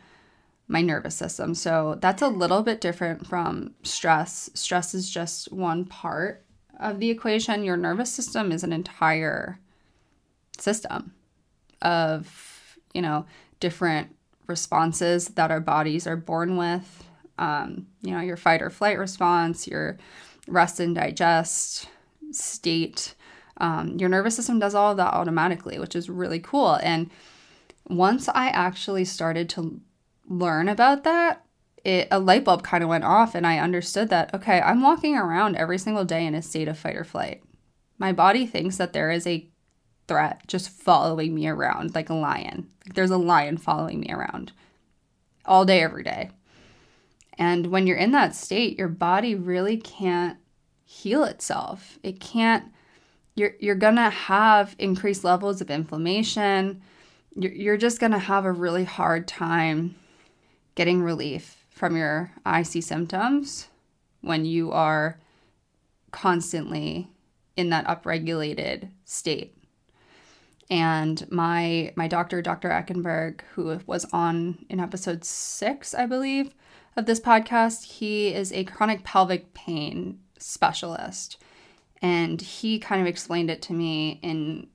my 0.67 0.81
nervous 0.81 1.15
system. 1.15 1.55
So 1.55 1.97
that's 1.99 2.21
a 2.21 2.27
little 2.27 2.61
bit 2.61 2.79
different 2.79 3.25
from 3.25 3.73
stress. 3.81 4.51
Stress 4.53 4.93
is 4.93 5.09
just 5.09 5.51
one 5.51 5.83
part 5.83 6.45
of 6.79 6.99
the 6.99 7.09
equation. 7.09 7.63
Your 7.63 7.75
nervous 7.75 8.11
system 8.11 8.51
is 8.51 8.63
an 8.63 8.71
entire 8.71 9.59
system 10.59 11.13
of, 11.81 12.77
you 12.93 13.01
know, 13.01 13.25
different 13.59 14.15
responses 14.45 15.29
that 15.29 15.49
our 15.49 15.59
bodies 15.59 16.05
are 16.05 16.15
born 16.15 16.55
with. 16.55 17.03
Um, 17.39 17.87
you 18.03 18.11
know, 18.11 18.19
your 18.19 18.37
fight 18.37 18.61
or 18.61 18.69
flight 18.69 18.99
response, 18.99 19.67
your 19.67 19.97
rest 20.47 20.79
and 20.79 20.93
digest 20.93 21.87
state. 22.31 23.15
Um, 23.57 23.97
your 23.97 24.09
nervous 24.09 24.35
system 24.35 24.59
does 24.59 24.75
all 24.75 24.91
of 24.91 24.97
that 24.97 25.15
automatically, 25.15 25.79
which 25.79 25.95
is 25.95 26.11
really 26.11 26.39
cool. 26.39 26.75
And 26.75 27.09
once 27.89 28.29
I 28.29 28.49
actually 28.49 29.05
started 29.05 29.49
to 29.49 29.81
learn 30.27 30.69
about 30.69 31.03
that, 31.03 31.45
it, 31.83 32.07
a 32.11 32.19
light 32.19 32.43
bulb 32.43 32.63
kind 32.63 32.83
of 32.83 32.89
went 32.89 33.03
off, 33.03 33.35
and 33.35 33.47
I 33.47 33.57
understood 33.57 34.09
that, 34.09 34.33
okay, 34.33 34.61
I'm 34.61 34.81
walking 34.81 35.17
around 35.17 35.55
every 35.55 35.77
single 35.77 36.05
day 36.05 36.25
in 36.25 36.35
a 36.35 36.41
state 36.41 36.67
of 36.67 36.77
fight 36.77 36.95
or 36.95 37.03
flight. 37.03 37.41
My 37.97 38.13
body 38.13 38.45
thinks 38.45 38.77
that 38.77 38.93
there 38.93 39.11
is 39.11 39.25
a 39.25 39.49
threat 40.07 40.41
just 40.47 40.69
following 40.69 41.33
me 41.35 41.47
around 41.47 41.95
like 41.95 42.09
a 42.09 42.15
lion. 42.15 42.69
Like 42.85 42.95
there's 42.95 43.11
a 43.11 43.17
lion 43.17 43.57
following 43.57 43.99
me 43.99 44.11
around 44.11 44.51
all 45.45 45.65
day, 45.65 45.81
every 45.81 46.03
day. 46.03 46.31
And 47.37 47.67
when 47.67 47.87
you're 47.87 47.97
in 47.97 48.11
that 48.11 48.35
state, 48.35 48.77
your 48.77 48.87
body 48.87 49.35
really 49.35 49.77
can't 49.77 50.37
heal 50.83 51.23
itself. 51.23 51.97
It 52.03 52.19
can't, 52.19 52.65
you're, 53.35 53.53
you're 53.59 53.75
gonna 53.75 54.09
have 54.09 54.75
increased 54.79 55.23
levels 55.23 55.61
of 55.61 55.69
inflammation. 55.69 56.81
You're, 57.41 57.77
just 57.77 57.99
gonna 57.99 58.19
have 58.19 58.43
a 58.43 58.51
really 58.51 58.83
hard 58.83 59.27
time 59.27 59.95
getting 60.75 61.01
relief 61.01 61.65
from 61.69 61.95
your 61.95 62.31
IC 62.45 62.83
symptoms 62.83 63.69
when 64.21 64.43
you 64.43 64.71
are 64.71 65.19
constantly 66.11 67.09
in 67.55 67.69
that 67.69 67.87
upregulated 67.87 68.89
state. 69.05 69.55
And 70.69 71.29
my 71.31 71.93
my 71.95 72.07
doctor, 72.07 72.41
Dr. 72.41 72.69
Eckenberg, 72.69 73.41
who 73.53 73.79
was 73.87 74.05
on 74.11 74.65
in 74.69 74.79
episode 74.79 75.23
six, 75.23 75.95
I 75.95 76.05
believe, 76.05 76.53
of 76.95 77.05
this 77.05 77.19
podcast, 77.19 77.85
he 77.85 78.33
is 78.33 78.51
a 78.51 78.65
chronic 78.65 79.03
pelvic 79.03 79.53
pain 79.53 80.19
specialist. 80.37 81.37
And 82.01 82.41
he 82.41 82.79
kind 82.79 83.01
of 83.01 83.07
explained 83.07 83.49
it 83.49 83.61
to 83.63 83.73
me 83.73 84.19
in 84.21 84.67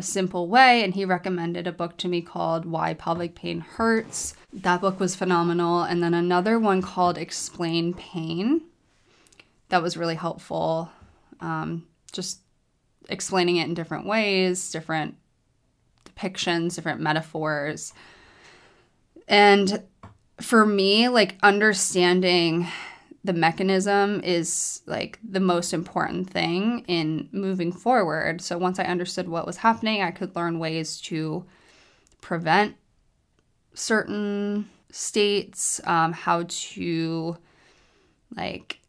a 0.00 0.02
simple 0.02 0.48
way. 0.48 0.82
And 0.82 0.94
he 0.94 1.04
recommended 1.04 1.66
a 1.66 1.72
book 1.72 1.98
to 1.98 2.08
me 2.08 2.22
called 2.22 2.64
Why 2.64 2.94
Pelvic 2.94 3.34
Pain 3.34 3.60
Hurts. 3.60 4.34
That 4.52 4.80
book 4.80 4.98
was 4.98 5.14
phenomenal. 5.14 5.82
And 5.82 6.02
then 6.02 6.14
another 6.14 6.58
one 6.58 6.80
called 6.80 7.18
Explain 7.18 7.92
Pain. 7.92 8.62
That 9.68 9.82
was 9.82 9.98
really 9.98 10.14
helpful. 10.14 10.90
Um, 11.40 11.86
just 12.12 12.40
explaining 13.10 13.56
it 13.56 13.68
in 13.68 13.74
different 13.74 14.06
ways, 14.06 14.70
different 14.70 15.16
depictions, 16.06 16.76
different 16.76 17.02
metaphors. 17.02 17.92
And 19.28 19.82
for 20.40 20.64
me, 20.64 21.08
like 21.08 21.36
understanding 21.42 22.68
the 23.22 23.32
mechanism 23.32 24.20
is 24.24 24.80
like 24.86 25.18
the 25.22 25.40
most 25.40 25.74
important 25.74 26.30
thing 26.30 26.84
in 26.88 27.28
moving 27.32 27.70
forward. 27.70 28.40
So 28.40 28.56
once 28.56 28.78
I 28.78 28.84
understood 28.84 29.28
what 29.28 29.46
was 29.46 29.58
happening, 29.58 30.02
I 30.02 30.10
could 30.10 30.34
learn 30.34 30.58
ways 30.58 31.00
to 31.02 31.44
prevent 32.20 32.76
certain 33.74 34.68
states, 34.90 35.80
um, 35.84 36.12
how 36.12 36.44
to 36.48 37.36
like 38.36 38.80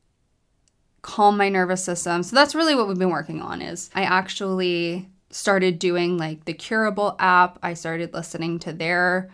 calm 1.01 1.37
my 1.37 1.49
nervous 1.49 1.83
system. 1.83 2.23
So 2.23 2.35
that's 2.35 2.55
really 2.55 2.75
what 2.75 2.87
we've 2.87 2.97
been 2.97 3.09
working 3.09 3.41
on 3.41 3.61
is 3.61 3.89
I 3.93 4.03
actually 4.03 5.09
started 5.29 5.79
doing 5.79 6.17
like 6.17 6.45
the 6.45 6.53
curable 6.53 7.15
app. 7.19 7.59
I 7.63 7.73
started 7.73 8.13
listening 8.13 8.59
to 8.59 8.73
their 8.73 9.29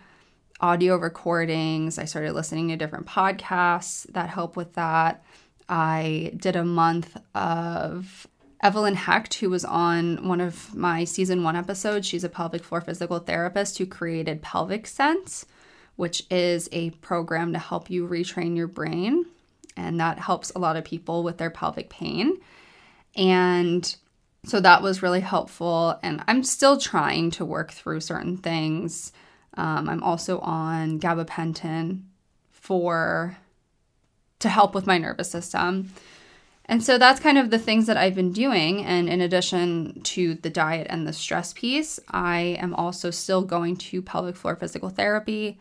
audio 0.60 0.98
recordings. 0.98 2.00
I 2.00 2.06
started 2.06 2.34
listening 2.34 2.70
to 2.70 2.78
different 2.78 3.06
podcasts 3.06 4.12
that 4.14 4.30
help 4.30 4.56
with 4.56 4.74
that. 4.74 5.24
I 5.70 6.34
did 6.38 6.56
a 6.56 6.64
month 6.64 7.18
of 7.36 8.28
Evelyn 8.62 8.96
Hecht, 8.96 9.36
who 9.36 9.50
was 9.50 9.66
on 9.66 10.28
one 10.28 10.42
of 10.42 10.74
my 10.74 11.04
season 11.04 11.44
one 11.44 11.56
episodes. 11.56 12.08
She's 12.08 12.24
a 12.24 12.30
pelvic 12.30 12.64
floor 12.64 12.82
physical 12.82 13.20
therapist 13.20 13.78
who 13.78 13.86
created 13.86 14.42
Pelvic 14.42 14.88
Sense, 14.88 15.46
which 15.96 16.24
is 16.32 16.68
a 16.72 16.90
program 16.92 17.54
to 17.54 17.60
help 17.60 17.90
you 17.90 18.08
retrain 18.08 18.56
your 18.56 18.68
brain. 18.68 19.26
And 19.76 20.00
that 20.00 20.18
helps 20.18 20.52
a 20.52 20.60
lot 20.60 20.76
of 20.76 20.84
people 20.84 21.22
with 21.22 21.38
their 21.38 21.52
pelvic 21.52 21.90
pain. 21.90 22.38
And 23.16 23.96
so 24.44 24.60
that 24.60 24.82
was 24.82 25.04
really 25.04 25.22
helpful. 25.22 26.00
And 26.02 26.24
I'm 26.28 26.44
still 26.44 26.80
trying 26.80 27.30
to 27.32 27.46
work 27.46 27.72
through 27.72 28.00
certain 28.00 28.38
things 28.38 29.12
um, 29.58 29.90
I'm 29.90 30.04
also 30.04 30.40
on 30.40 31.00
gabapentin 31.00 32.04
for 32.52 33.38
to 34.40 34.50
help 34.50 34.76
with 34.76 34.88
my 34.88 34.98
nervous 34.98 35.32
system. 35.32 35.92
And 36.66 36.84
so 36.84 36.98
that's 36.98 37.20
kind 37.20 37.38
of 37.38 37.50
the 37.50 37.60
things 37.60 37.88
that 37.88 37.98
I've 37.98 38.14
been 38.14 38.34
doing. 38.34 38.84
And 38.86 39.10
in 39.10 39.22
addition 39.22 40.02
to 40.04 40.36
the 40.36 40.50
diet 40.50 40.88
and 40.90 41.08
the 41.08 41.14
stress 41.14 41.54
piece, 41.54 42.00
I 42.10 42.58
am 42.60 42.74
also 42.76 43.10
still 43.10 43.42
going 43.42 43.78
to 43.78 44.02
pelvic 44.02 44.36
floor 44.36 44.56
physical 44.56 44.90
therapy. 44.90 45.60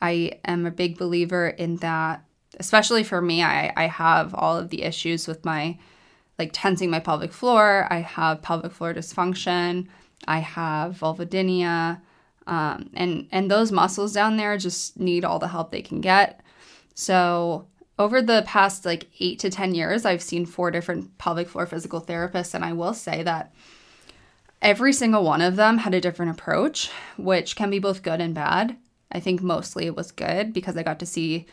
I 0.00 0.38
am 0.44 0.64
a 0.64 0.70
big 0.70 0.96
believer 0.96 1.48
in 1.48 1.76
that, 1.78 2.24
especially 2.60 3.02
for 3.02 3.20
me, 3.20 3.42
I, 3.42 3.72
I 3.76 3.86
have 3.88 4.34
all 4.34 4.56
of 4.56 4.70
the 4.70 4.82
issues 4.82 5.26
with 5.26 5.44
my 5.44 5.78
like 6.38 6.50
tensing 6.52 6.90
my 6.90 7.00
pelvic 7.00 7.32
floor. 7.32 7.86
I 7.90 7.98
have 7.98 8.42
pelvic 8.42 8.72
floor 8.72 8.94
dysfunction. 8.94 9.88
I 10.26 10.38
have 10.38 10.98
vulvodynia. 10.98 12.00
Um, 12.46 12.90
and 12.94 13.26
and 13.32 13.50
those 13.50 13.72
muscles 13.72 14.12
down 14.12 14.36
there 14.36 14.56
just 14.58 14.98
need 14.98 15.24
all 15.24 15.38
the 15.38 15.48
help 15.48 15.70
they 15.70 15.82
can 15.82 16.00
get. 16.00 16.40
So 16.94 17.66
over 17.98 18.20
the 18.20 18.42
past 18.46 18.84
like 18.84 19.08
eight 19.20 19.38
to 19.40 19.50
ten 19.50 19.74
years, 19.74 20.04
I've 20.04 20.22
seen 20.22 20.46
four 20.46 20.70
different 20.70 21.16
pelvic 21.18 21.48
floor 21.48 21.66
physical 21.66 22.00
therapists, 22.00 22.54
and 22.54 22.64
I 22.64 22.72
will 22.72 22.94
say 22.94 23.22
that 23.22 23.54
every 24.60 24.92
single 24.92 25.24
one 25.24 25.42
of 25.42 25.56
them 25.56 25.78
had 25.78 25.94
a 25.94 26.00
different 26.00 26.32
approach, 26.32 26.90
which 27.16 27.56
can 27.56 27.70
be 27.70 27.78
both 27.78 28.02
good 28.02 28.20
and 28.20 28.34
bad. 28.34 28.76
I 29.12 29.20
think 29.20 29.42
mostly 29.42 29.86
it 29.86 29.96
was 29.96 30.10
good 30.10 30.52
because 30.52 30.76
I 30.76 30.82
got 30.82 30.98
to 30.98 31.06
see 31.06 31.46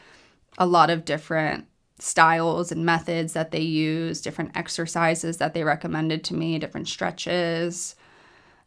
a 0.58 0.66
lot 0.66 0.90
of 0.90 1.06
different 1.06 1.66
styles 2.00 2.72
and 2.72 2.84
methods 2.86 3.34
that 3.34 3.52
they 3.52 3.62
use, 3.62 4.22
different 4.22 4.58
exercises 4.58 5.38
that 5.38 5.54
they 5.54 5.64
recommended 5.64 6.24
to 6.24 6.34
me, 6.34 6.58
different 6.58 6.88
stretches, 6.88 7.96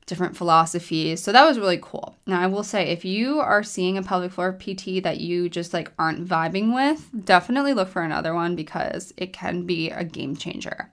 different 0.06 0.36
philosophies. 0.36 1.22
So 1.22 1.32
that 1.32 1.46
was 1.46 1.58
really 1.58 1.78
cool. 1.80 2.16
Now, 2.26 2.40
I 2.40 2.46
will 2.46 2.62
say 2.62 2.88
if 2.88 3.04
you 3.04 3.40
are 3.40 3.62
seeing 3.62 3.96
a 3.96 4.02
pelvic 4.02 4.32
floor 4.32 4.52
PT 4.52 5.02
that 5.02 5.20
you 5.20 5.48
just 5.48 5.72
like 5.72 5.92
aren't 5.98 6.26
vibing 6.26 6.74
with, 6.74 7.08
definitely 7.24 7.72
look 7.72 7.88
for 7.88 8.02
another 8.02 8.34
one 8.34 8.54
because 8.54 9.14
it 9.16 9.32
can 9.32 9.64
be 9.64 9.90
a 9.90 10.04
game 10.04 10.36
changer. 10.36 10.90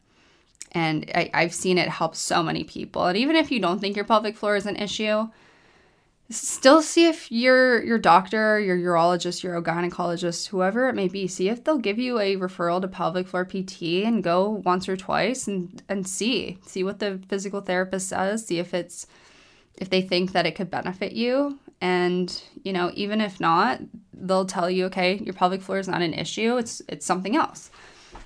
And 0.71 1.11
I, 1.13 1.29
I've 1.33 1.53
seen 1.53 1.77
it 1.77 1.89
help 1.89 2.15
so 2.15 2.41
many 2.41 2.63
people. 2.63 3.05
And 3.05 3.17
even 3.17 3.35
if 3.35 3.51
you 3.51 3.59
don't 3.59 3.79
think 3.79 3.95
your 3.95 4.05
pelvic 4.05 4.37
floor 4.37 4.55
is 4.55 4.65
an 4.65 4.77
issue, 4.77 5.27
still 6.31 6.81
see 6.81 7.07
if 7.07 7.31
your 7.31 7.83
your 7.83 7.97
doctor, 7.97 8.59
your 8.59 8.77
urologist, 8.77 9.43
your 9.43 9.61
gynecologist, 9.61 10.47
whoever 10.47 10.89
it 10.89 10.95
may 10.95 11.07
be, 11.07 11.27
see 11.27 11.49
if 11.49 11.63
they'll 11.63 11.77
give 11.77 11.99
you 11.99 12.19
a 12.19 12.35
referral 12.37 12.81
to 12.81 12.87
pelvic 12.87 13.27
floor 13.27 13.45
PT 13.45 14.03
and 14.05 14.23
go 14.23 14.61
once 14.65 14.89
or 14.89 14.97
twice 14.97 15.47
and 15.47 15.83
and 15.89 16.07
see 16.07 16.57
see 16.65 16.83
what 16.83 16.99
the 16.99 17.21
physical 17.27 17.61
therapist 17.61 18.09
says, 18.09 18.45
see 18.45 18.59
if 18.59 18.73
it's 18.73 19.07
if 19.77 19.89
they 19.89 20.01
think 20.01 20.31
that 20.31 20.45
it 20.45 20.55
could 20.55 20.71
benefit 20.71 21.13
you. 21.13 21.59
And 21.81 22.41
you 22.63 22.73
know 22.73 22.91
even 22.93 23.21
if 23.21 23.39
not 23.39 23.81
they'll 24.13 24.45
tell 24.45 24.69
you 24.69 24.85
okay 24.85 25.15
your 25.17 25.33
pelvic 25.33 25.61
floor 25.61 25.79
is 25.79 25.87
not 25.87 26.03
an 26.03 26.13
issue 26.13 26.57
it's 26.57 26.81
it's 26.87 27.05
something 27.05 27.35
else. 27.35 27.71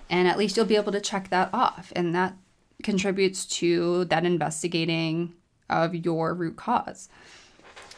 And 0.10 0.28
at 0.28 0.38
least 0.38 0.56
you'll 0.56 0.66
be 0.66 0.76
able 0.76 0.92
to 0.92 1.02
check 1.02 1.30
that 1.30 1.50
off. 1.54 1.92
And 1.96 2.14
that 2.14 2.36
contributes 2.84 3.46
to 3.46 4.06
that 4.06 4.26
investigating 4.26 5.34
of 5.70 5.96
your 5.96 6.34
root 6.34 6.56
cause 6.58 7.10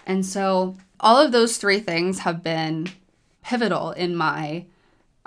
and 0.08 0.26
so 0.26 0.78
all 1.00 1.18
of 1.18 1.32
those 1.32 1.58
three 1.58 1.80
things 1.80 2.20
have 2.20 2.42
been 2.42 2.88
pivotal 3.44 3.92
in 3.92 4.16
my 4.16 4.66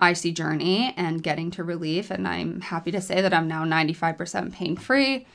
IC 0.03 0.35
journey 0.35 0.95
and 0.97 1.23
getting 1.23 1.51
to 1.53 1.63
relief. 1.63 2.11
And 2.11 2.27
I'm 2.27 2.63
happy 2.63 2.91
to 2.91 3.01
say 3.01 3.21
that 3.21 3.35
I'm 3.35 3.47
now 3.47 3.65
95% 3.65 4.53
pain 4.53 4.77
free. 4.77 5.27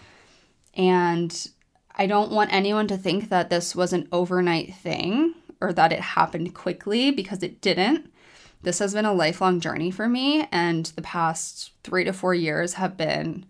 And 0.73 1.47
I 1.95 2.07
don't 2.07 2.31
want 2.31 2.51
anyone 2.51 2.87
to 2.87 2.97
think 2.97 3.29
that 3.29 3.49
this 3.49 3.75
was 3.75 3.93
an 3.93 4.07
overnight 4.11 4.73
thing 4.73 5.35
or 5.61 5.71
that 5.73 5.93
it 5.93 6.01
happened 6.01 6.53
quickly 6.53 7.11
because 7.11 7.43
it 7.43 7.61
didn't. 7.61 8.11
This 8.63 8.79
has 8.79 8.93
been 8.95 9.05
a 9.05 9.13
lifelong 9.13 9.59
journey 9.59 9.91
for 9.91 10.09
me, 10.09 10.47
and 10.51 10.87
the 10.87 11.03
past 11.03 11.71
three 11.83 12.03
to 12.03 12.11
four 12.11 12.33
years 12.33 12.73
have 12.73 12.97
been 12.97 13.45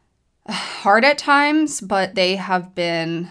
hard 0.48 1.02
at 1.04 1.16
times, 1.16 1.80
but 1.80 2.14
they 2.14 2.36
have 2.36 2.74
been 2.74 3.30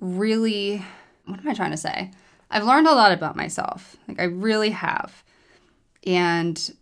really, 0.00 0.84
what 1.26 1.40
am 1.40 1.48
I 1.48 1.54
trying 1.54 1.70
to 1.70 1.76
say? 1.76 2.10
I've 2.50 2.64
learned 2.64 2.86
a 2.86 2.94
lot 2.94 3.12
about 3.12 3.36
myself. 3.36 3.96
Like 4.06 4.20
I 4.20 4.24
really 4.24 4.70
have. 4.70 5.22
And 6.06 6.74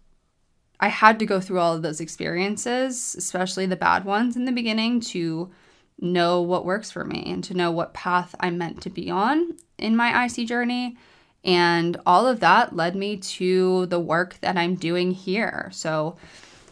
I 0.78 0.88
had 0.88 1.18
to 1.18 1.26
go 1.26 1.40
through 1.40 1.58
all 1.58 1.74
of 1.74 1.82
those 1.82 2.00
experiences, 2.00 3.14
especially 3.16 3.66
the 3.66 3.76
bad 3.76 4.04
ones 4.04 4.36
in 4.36 4.44
the 4.44 4.52
beginning, 4.52 5.00
to 5.00 5.50
know 5.98 6.42
what 6.42 6.66
works 6.66 6.90
for 6.90 7.04
me 7.04 7.24
and 7.26 7.42
to 7.44 7.54
know 7.54 7.70
what 7.70 7.94
path 7.94 8.34
I'm 8.38 8.58
meant 8.58 8.82
to 8.82 8.90
be 8.90 9.10
on 9.10 9.56
in 9.78 9.96
my 9.96 10.26
IC 10.26 10.46
journey. 10.46 10.96
And 11.42 11.96
all 12.04 12.26
of 12.26 12.40
that 12.40 12.76
led 12.76 12.96
me 12.96 13.16
to 13.16 13.86
the 13.86 14.00
work 14.00 14.36
that 14.40 14.56
I'm 14.56 14.74
doing 14.74 15.12
here. 15.12 15.70
So, 15.72 16.16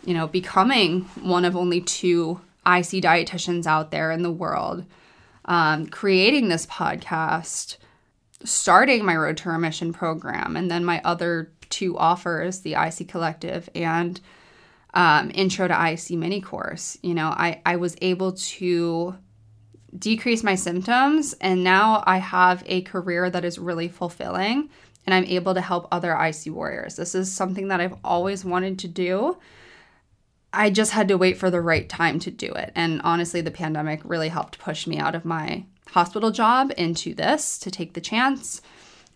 you 0.04 0.12
know, 0.12 0.26
becoming 0.26 1.02
one 1.22 1.44
of 1.44 1.57
only 1.57 1.80
two 1.80 2.40
IC 2.66 3.02
dietitians 3.02 3.66
out 3.66 3.90
there 3.90 4.11
in 4.11 4.22
the 4.22 4.33
world, 4.33 4.85
um, 5.46 5.87
creating 5.87 6.48
this 6.48 6.66
podcast, 6.66 7.76
starting 8.44 9.04
my 9.04 9.16
Road 9.16 9.37
to 9.38 9.50
Remission 9.50 9.92
program, 9.92 10.57
and 10.57 10.70
then 10.70 10.85
my 10.85 11.00
other 11.04 11.52
two 11.70 11.96
offers, 11.98 12.61
the 12.61 12.74
IC 12.74 13.09
Collective 13.09 13.68
and 13.74 14.20
um, 14.94 15.30
Intro 15.35 15.66
to 15.68 15.92
IC 15.92 16.11
mini 16.11 16.40
course. 16.40 16.96
You 17.02 17.14
know, 17.14 17.28
I, 17.28 17.61
I 17.66 17.76
was 17.76 17.96
able 18.00 18.33
to 18.33 19.16
decrease 19.98 20.42
my 20.42 20.54
symptoms, 20.54 21.35
and 21.40 21.62
now 21.62 22.02
I 22.07 22.18
have 22.18 22.62
a 22.66 22.83
career 22.83 23.28
that 23.30 23.44
is 23.44 23.59
really 23.59 23.88
fulfilling, 23.88 24.70
and 25.07 25.14
I'm 25.14 25.24
able 25.24 25.54
to 25.54 25.61
help 25.61 25.88
other 25.90 26.14
IC 26.14 26.46
warriors. 26.54 26.96
This 26.96 27.14
is 27.14 27.30
something 27.30 27.68
that 27.68 27.80
I've 27.80 27.96
always 28.04 28.44
wanted 28.44 28.78
to 28.80 28.88
do. 28.88 29.37
I 30.54 30.70
just 30.70 30.92
had 30.92 31.08
to 31.08 31.18
wait 31.18 31.36
for 31.36 31.50
the 31.50 31.60
right 31.60 31.88
time 31.88 32.18
to 32.20 32.30
do 32.30 32.52
it. 32.52 32.72
And 32.74 33.00
honestly, 33.02 33.40
the 33.40 33.50
pandemic 33.50 34.00
really 34.04 34.28
helped 34.28 34.58
push 34.58 34.86
me 34.86 34.98
out 34.98 35.14
of 35.14 35.24
my 35.24 35.64
hospital 35.88 36.30
job 36.30 36.72
into 36.76 37.14
this 37.14 37.58
to 37.58 37.70
take 37.70 37.94
the 37.94 38.00
chance. 38.00 38.62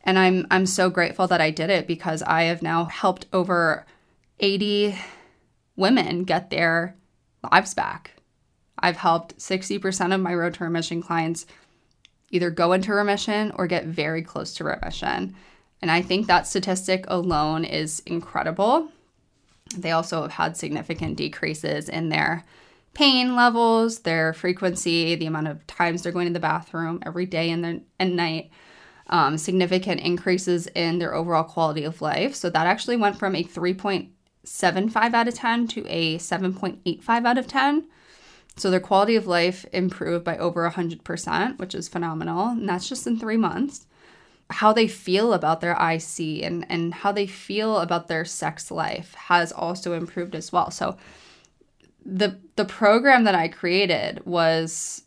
And 0.05 0.19
I'm 0.19 0.47
I'm 0.51 0.67
so 0.67 0.91
grateful 0.91 1.27
that 1.29 1.41
I 1.41 1.51
did 1.51 1.71
it 1.71 1.87
because 1.87 2.23
I 2.23 2.45
have 2.45 2.63
now 2.63 2.85
helped 2.85 3.27
over 3.33 3.87
80 4.41 4.97
women 5.77 6.25
get 6.25 6.51
their 6.51 6.97
lives 7.51 7.75
back. 7.75 8.13
I've 8.79 8.97
helped 8.97 9.39
60% 9.39 10.15
of 10.15 10.21
my 10.21 10.35
road 10.35 10.55
to 10.55 10.65
remission 10.65 11.03
clients 11.03 11.47
either 12.31 12.51
go 12.51 12.73
into 12.73 12.93
remission 12.93 13.53
or 13.57 13.67
get 13.67 13.87
very 13.87 14.23
close 14.23 14.55
to 14.55 14.65
remission. 14.65 15.35
And 15.81 15.91
I 15.91 16.03
think 16.03 16.27
that 16.27 16.47
statistic 16.47 17.05
alone 17.09 17.65
is 17.65 18.01
incredible. 18.07 18.91
They 19.77 19.91
also 19.91 20.23
have 20.23 20.33
had 20.33 20.57
significant 20.57 21.17
decreases 21.17 21.89
in 21.89 22.09
their 22.09 22.45
pain 22.95 23.37
levels, 23.37 24.01
their 24.01 24.33
frequency, 24.33 25.15
the 25.15 25.27
amount 25.27 25.49
of 25.49 25.67
times 25.67 26.03
they're 26.03 26.13
going 26.13 26.27
to 26.27 26.33
the 26.33 26.41
bathroom 26.41 27.01
every 27.05 27.27
day 27.27 27.51
and, 27.51 27.65
their, 27.65 27.81
and 27.99 28.17
night, 28.17 28.51
um, 29.09 29.39
significant 29.39 30.01
increases 30.01 30.67
in 30.69 30.99
their 30.99 31.15
overall 31.15 31.45
quality 31.45 31.85
of 31.85 32.03
life. 32.03 32.35
So 32.35 32.51
that 32.51 32.67
actually 32.67 32.97
went 32.97 33.19
from 33.19 33.35
a 33.35 33.45
3.75 33.45 35.15
out 35.15 35.29
of 35.29 35.35
10 35.35 35.69
to 35.69 35.87
a 35.87 36.19
7.85 36.19 37.27
out 37.27 37.39
of 37.39 37.47
10. 37.47 37.87
So 38.57 38.71
their 38.71 38.81
quality 38.81 39.15
of 39.15 39.27
life 39.27 39.65
improved 39.73 40.25
by 40.25 40.37
over 40.37 40.69
100%, 40.69 41.59
which 41.59 41.75
is 41.75 41.89
phenomenal. 41.89 42.49
And 42.49 42.69
that's 42.69 42.89
just 42.89 43.07
in 43.07 43.19
three 43.19 43.37
months. 43.37 43.87
How 44.51 44.73
they 44.73 44.89
feel 44.89 45.35
about 45.35 45.61
their 45.61 45.73
IC 45.73 46.43
and, 46.43 46.65
and 46.69 46.95
how 46.95 47.13
they 47.13 47.27
feel 47.27 47.79
about 47.79 48.09
their 48.09 48.25
sex 48.25 48.71
life 48.71 49.15
has 49.15 49.53
also 49.53 49.93
improved 49.93 50.35
as 50.35 50.53
well. 50.53 50.71
So 50.71 50.97
the 52.05 52.39
the 52.57 52.65
program 52.65 53.25
that 53.25 53.35
I 53.35 53.49
created 53.49 54.25
was 54.25 55.03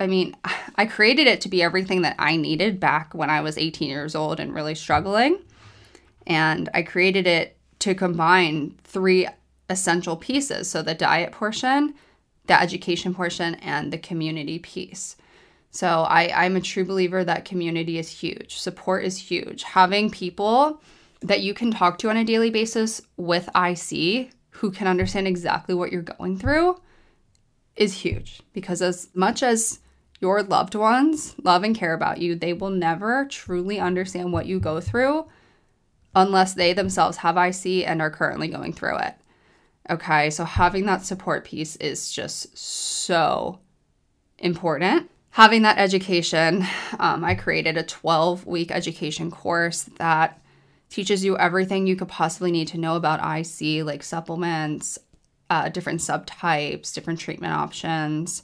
I 0.00 0.06
mean, 0.06 0.34
I 0.76 0.86
created 0.86 1.26
it 1.26 1.42
to 1.42 1.48
be 1.48 1.62
everything 1.62 2.02
that 2.02 2.16
I 2.18 2.36
needed 2.36 2.80
back 2.80 3.12
when 3.14 3.28
I 3.28 3.42
was 3.42 3.58
18 3.58 3.88
years 3.88 4.14
old 4.14 4.40
and 4.40 4.54
really 4.54 4.74
struggling. 4.74 5.38
And 6.26 6.70
I 6.72 6.82
created 6.82 7.26
it 7.26 7.58
to 7.80 7.94
combine 7.94 8.78
three 8.82 9.28
essential 9.68 10.16
pieces. 10.16 10.70
So 10.70 10.82
the 10.82 10.94
diet 10.94 11.32
portion, 11.32 11.94
the 12.46 12.60
education 12.60 13.14
portion, 13.14 13.56
and 13.56 13.92
the 13.92 13.98
community 13.98 14.58
piece. 14.58 15.16
So 15.70 15.86
I, 16.02 16.44
I'm 16.44 16.56
a 16.56 16.60
true 16.60 16.84
believer 16.84 17.24
that 17.24 17.44
community 17.44 17.98
is 17.98 18.10
huge. 18.10 18.58
Support 18.58 19.04
is 19.04 19.16
huge. 19.16 19.62
Having 19.62 20.10
people 20.10 20.82
that 21.20 21.40
you 21.40 21.54
can 21.54 21.70
talk 21.70 21.98
to 21.98 22.10
on 22.10 22.16
a 22.16 22.24
daily 22.24 22.50
basis 22.50 23.00
with 23.16 23.48
IC 23.54 24.30
who 24.50 24.70
can 24.70 24.86
understand 24.86 25.26
exactly 25.26 25.74
what 25.74 25.92
you're 25.92 26.02
going 26.02 26.38
through 26.38 26.80
is 27.76 27.94
huge 27.94 28.42
because 28.52 28.82
as 28.82 29.08
much 29.14 29.42
as 29.42 29.80
your 30.20 30.42
loved 30.42 30.74
ones 30.74 31.34
love 31.42 31.62
and 31.62 31.76
care 31.76 31.94
about 31.94 32.18
you, 32.18 32.34
they 32.34 32.52
will 32.52 32.70
never 32.70 33.24
truly 33.26 33.78
understand 33.78 34.32
what 34.32 34.46
you 34.46 34.60
go 34.60 34.80
through 34.80 35.26
unless 36.14 36.54
they 36.54 36.72
themselves 36.72 37.18
have 37.18 37.36
IC 37.36 37.86
and 37.86 38.02
are 38.02 38.10
currently 38.10 38.48
going 38.48 38.72
through 38.72 38.98
it. 38.98 39.14
Okay, 39.88 40.30
so 40.30 40.44
having 40.44 40.86
that 40.86 41.04
support 41.04 41.44
piece 41.44 41.76
is 41.76 42.10
just 42.10 42.56
so 42.56 43.60
important. 44.38 45.10
Having 45.32 45.62
that 45.62 45.78
education, 45.78 46.66
um, 46.98 47.24
I 47.24 47.34
created 47.34 47.76
a 47.76 47.84
12 47.84 48.46
week 48.46 48.70
education 48.70 49.30
course 49.30 49.84
that 49.98 50.40
teaches 50.88 51.24
you 51.24 51.38
everything 51.38 51.86
you 51.86 51.94
could 51.94 52.08
possibly 52.08 52.50
need 52.50 52.68
to 52.68 52.78
know 52.78 52.96
about 52.96 53.20
IC, 53.20 53.84
like 53.84 54.02
supplements, 54.02 54.98
uh, 55.48 55.68
different 55.68 56.00
subtypes, 56.00 56.92
different 56.92 57.20
treatment 57.20 57.52
options, 57.52 58.42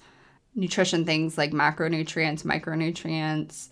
nutrition 0.54 1.04
things 1.04 1.36
like 1.36 1.50
macronutrients, 1.50 2.44
micronutrients, 2.44 3.68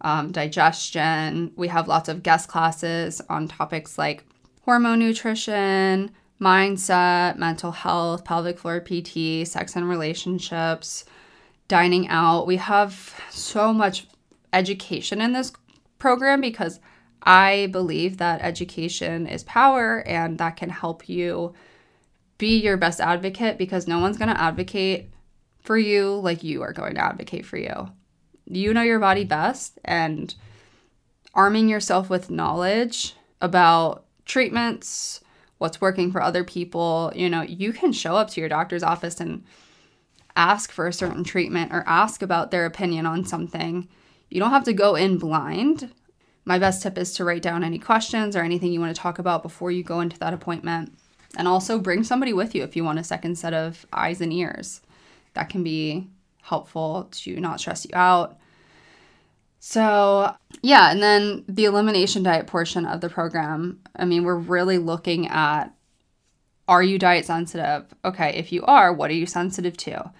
um, 0.00 0.32
digestion. 0.32 1.52
We 1.56 1.68
have 1.68 1.86
lots 1.86 2.08
of 2.08 2.22
guest 2.22 2.48
classes 2.48 3.20
on 3.28 3.48
topics 3.48 3.98
like 3.98 4.24
hormone 4.62 5.00
nutrition, 5.00 6.10
mindset, 6.40 7.36
mental 7.36 7.72
health, 7.72 8.24
pelvic 8.24 8.58
floor 8.58 8.80
PT, 8.80 9.46
sex 9.46 9.76
and 9.76 9.88
relationships, 9.88 11.04
dining 11.68 12.08
out. 12.08 12.46
We 12.46 12.56
have 12.56 13.14
so 13.30 13.72
much 13.72 14.06
education 14.52 15.20
in 15.20 15.32
this 15.32 15.52
program 15.98 16.40
because 16.40 16.80
I 17.22 17.68
believe 17.72 18.18
that 18.18 18.42
education 18.42 19.26
is 19.26 19.42
power 19.44 20.06
and 20.06 20.38
that 20.38 20.56
can 20.56 20.68
help 20.68 21.08
you 21.08 21.54
be 22.38 22.60
your 22.60 22.76
best 22.76 23.00
advocate 23.00 23.58
because 23.58 23.88
no 23.88 23.98
one's 23.98 24.18
going 24.18 24.28
to 24.28 24.40
advocate 24.40 25.10
for 25.62 25.78
you 25.78 26.14
like 26.16 26.44
you 26.44 26.62
are 26.62 26.72
going 26.72 26.94
to 26.94 27.04
advocate 27.04 27.46
for 27.46 27.56
you. 27.56 27.88
You 28.46 28.74
know 28.74 28.82
your 28.82 28.98
body 28.98 29.24
best 29.24 29.78
and 29.84 30.34
arming 31.34 31.68
yourself 31.68 32.10
with 32.10 32.30
knowledge 32.30 33.14
about 33.40 34.04
treatments, 34.26 35.20
what's 35.58 35.80
working 35.80 36.12
for 36.12 36.22
other 36.22 36.44
people, 36.44 37.12
you 37.14 37.30
know, 37.30 37.42
you 37.42 37.72
can 37.72 37.92
show 37.92 38.16
up 38.16 38.28
to 38.30 38.40
your 38.40 38.48
doctor's 38.48 38.82
office 38.82 39.20
and 39.20 39.44
ask 40.36 40.72
for 40.72 40.86
a 40.86 40.92
certain 40.92 41.24
treatment 41.24 41.72
or 41.72 41.84
ask 41.86 42.22
about 42.22 42.50
their 42.50 42.66
opinion 42.66 43.06
on 43.06 43.24
something. 43.24 43.88
You 44.30 44.40
don't 44.40 44.50
have 44.50 44.64
to 44.64 44.72
go 44.72 44.94
in 44.94 45.18
blind 45.18 45.92
my 46.44 46.58
best 46.58 46.82
tip 46.82 46.98
is 46.98 47.14
to 47.14 47.24
write 47.24 47.42
down 47.42 47.64
any 47.64 47.78
questions 47.78 48.36
or 48.36 48.42
anything 48.42 48.72
you 48.72 48.80
want 48.80 48.94
to 48.94 49.00
talk 49.00 49.18
about 49.18 49.42
before 49.42 49.70
you 49.70 49.82
go 49.82 50.00
into 50.00 50.18
that 50.18 50.34
appointment. 50.34 50.96
And 51.36 51.48
also 51.48 51.78
bring 51.78 52.04
somebody 52.04 52.32
with 52.32 52.54
you 52.54 52.62
if 52.62 52.76
you 52.76 52.84
want 52.84 53.00
a 53.00 53.04
second 53.04 53.36
set 53.36 53.54
of 53.54 53.86
eyes 53.92 54.20
and 54.20 54.32
ears. 54.32 54.82
That 55.32 55.48
can 55.48 55.64
be 55.64 56.08
helpful 56.42 57.08
to 57.10 57.40
not 57.40 57.58
stress 57.58 57.84
you 57.84 57.90
out. 57.94 58.38
So, 59.58 60.32
yeah, 60.62 60.92
and 60.92 61.02
then 61.02 61.44
the 61.48 61.64
elimination 61.64 62.22
diet 62.22 62.46
portion 62.46 62.86
of 62.86 63.00
the 63.00 63.08
program, 63.08 63.80
I 63.96 64.04
mean, 64.04 64.22
we're 64.22 64.36
really 64.36 64.78
looking 64.78 65.26
at 65.28 65.74
are 66.68 66.82
you 66.82 66.98
diet 66.98 67.26
sensitive? 67.26 67.92
Okay, 68.04 68.30
if 68.36 68.52
you 68.52 68.62
are, 68.64 68.92
what 68.92 69.10
are 69.10 69.14
you 69.14 69.26
sensitive 69.26 69.76
to? 69.78 70.10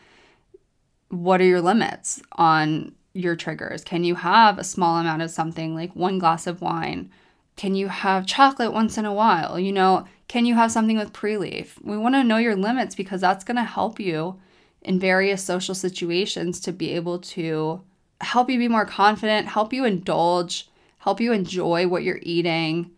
What 1.15 1.41
are 1.41 1.45
your 1.45 1.61
limits 1.61 2.21
on 2.33 2.93
your 3.13 3.37
triggers? 3.37 3.85
Can 3.85 4.03
you 4.03 4.17
have 4.17 4.59
a 4.59 4.65
small 4.65 4.99
amount 4.99 5.23
of 5.23 5.31
something 5.31 5.75
like 5.75 5.95
one 5.95 6.19
glass 6.19 6.49
of 6.49 6.61
wine? 6.61 7.11
Can 7.57 7.77
you 7.77 7.87
have 7.87 8.27
chocolate 8.27 8.73
once 8.73 8.99
in 8.99 9.05
a 9.05 9.15
while? 9.15 9.59
You 9.59 9.73
know, 9.73 10.07
can 10.27 10.45
you 10.45 10.57
have 10.57 10.73
something 10.73 10.99
with 10.99 11.13
Prelief? 11.13 11.81
We 11.85 11.97
want 11.97 12.17
to 12.17 12.25
know 12.25 12.39
your 12.39 12.57
limits 12.57 12.97
because 12.97 13.21
that's 13.21 13.45
going 13.45 13.57
to 13.57 13.65
help 13.65 14.01
you 14.01 14.41
in 14.83 14.99
various 14.99 15.45
social 15.45 15.75
situations 15.75 16.59
to 16.61 16.73
be 16.73 16.91
able 16.91 17.21
to 17.21 17.83
help 18.21 18.51
you 18.51 18.59
be 18.59 18.67
more 18.67 18.85
confident, 18.85 19.47
help 19.47 19.73
you 19.73 19.85
indulge, 19.85 20.69
help 20.99 21.21
you 21.21 21.33
enjoy 21.33 21.87
what 21.87 22.03
you're 22.03 22.21
eating, 22.23 22.91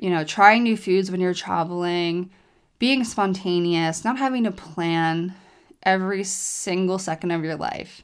you 0.00 0.10
know, 0.10 0.24
trying 0.24 0.64
new 0.64 0.76
foods 0.76 1.08
when 1.08 1.20
you're 1.20 1.34
traveling, 1.34 2.30
being 2.80 3.04
spontaneous, 3.04 4.04
not 4.04 4.18
having 4.18 4.42
to 4.42 4.50
plan 4.50 5.34
every 5.84 6.24
single 6.24 6.98
second 6.98 7.30
of 7.30 7.44
your 7.44 7.56
life. 7.56 8.02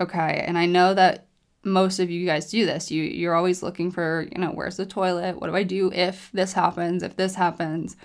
Okay. 0.00 0.44
And 0.46 0.56
I 0.56 0.66
know 0.66 0.94
that 0.94 1.26
most 1.62 1.98
of 1.98 2.10
you 2.10 2.24
guys 2.24 2.50
do 2.50 2.64
this. 2.64 2.90
You 2.90 3.02
you're 3.02 3.34
always 3.34 3.62
looking 3.62 3.90
for, 3.90 4.26
you 4.32 4.40
know, 4.40 4.50
where's 4.50 4.76
the 4.76 4.86
toilet? 4.86 5.38
What 5.38 5.48
do 5.48 5.56
I 5.56 5.62
do 5.62 5.92
if 5.92 6.30
this 6.32 6.54
happens? 6.54 7.02
If 7.02 7.16
this 7.16 7.34
happens? 7.34 7.96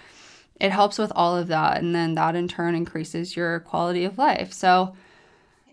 It 0.60 0.71
helps 0.71 0.98
with 0.98 1.12
all 1.15 1.38
of 1.38 1.48
that 1.48 1.82
and 1.82 1.95
then 1.95 2.15
that 2.15 2.36
in 2.36 2.48
turn 2.48 2.76
increases 2.76 3.36
your 3.36 3.62
quality 3.62 4.04
of 4.04 4.17
life. 4.17 4.54
So 4.54 4.95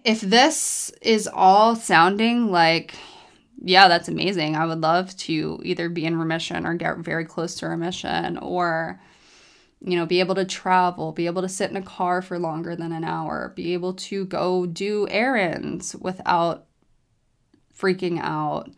if 0.05 0.21
this 0.21 0.91
is 1.01 1.29
all 1.33 1.77
sounding 1.77 2.51
like 2.51 2.95
yeah, 3.65 3.87
that's 3.87 4.09
amazing. 4.09 4.57
I 4.57 4.67
would 4.67 4.81
love 4.81 5.17
to 5.19 5.61
either 5.63 5.89
be 5.89 6.05
in 6.05 6.19
remission 6.19 6.67
or 6.67 6.75
get 6.75 6.99
very 6.99 7.25
close 7.25 7.55
to 7.57 7.69
remission 7.69 8.37
or 8.39 9.01
you 9.85 9.97
know, 9.97 10.07
be 10.07 10.21
able 10.21 10.35
to 10.37 10.45
travel, 10.45 11.13
be 11.13 11.27
able 11.27 11.43
to 11.43 11.49
sit 11.49 11.71
in 11.71 11.77
a 11.77 11.83
car 11.83 12.23
for 12.23 12.39
longer 12.39 12.77
than 12.77 12.93
an 12.93 13.05
hour, 13.05 13.53
be 13.57 13.73
able 13.73 13.95
to 13.95 14.25
go 14.27 14.65
do 14.65 15.09
errands 15.11 15.97
without 15.97 16.67
freaking 17.77 18.21
out 18.21 18.71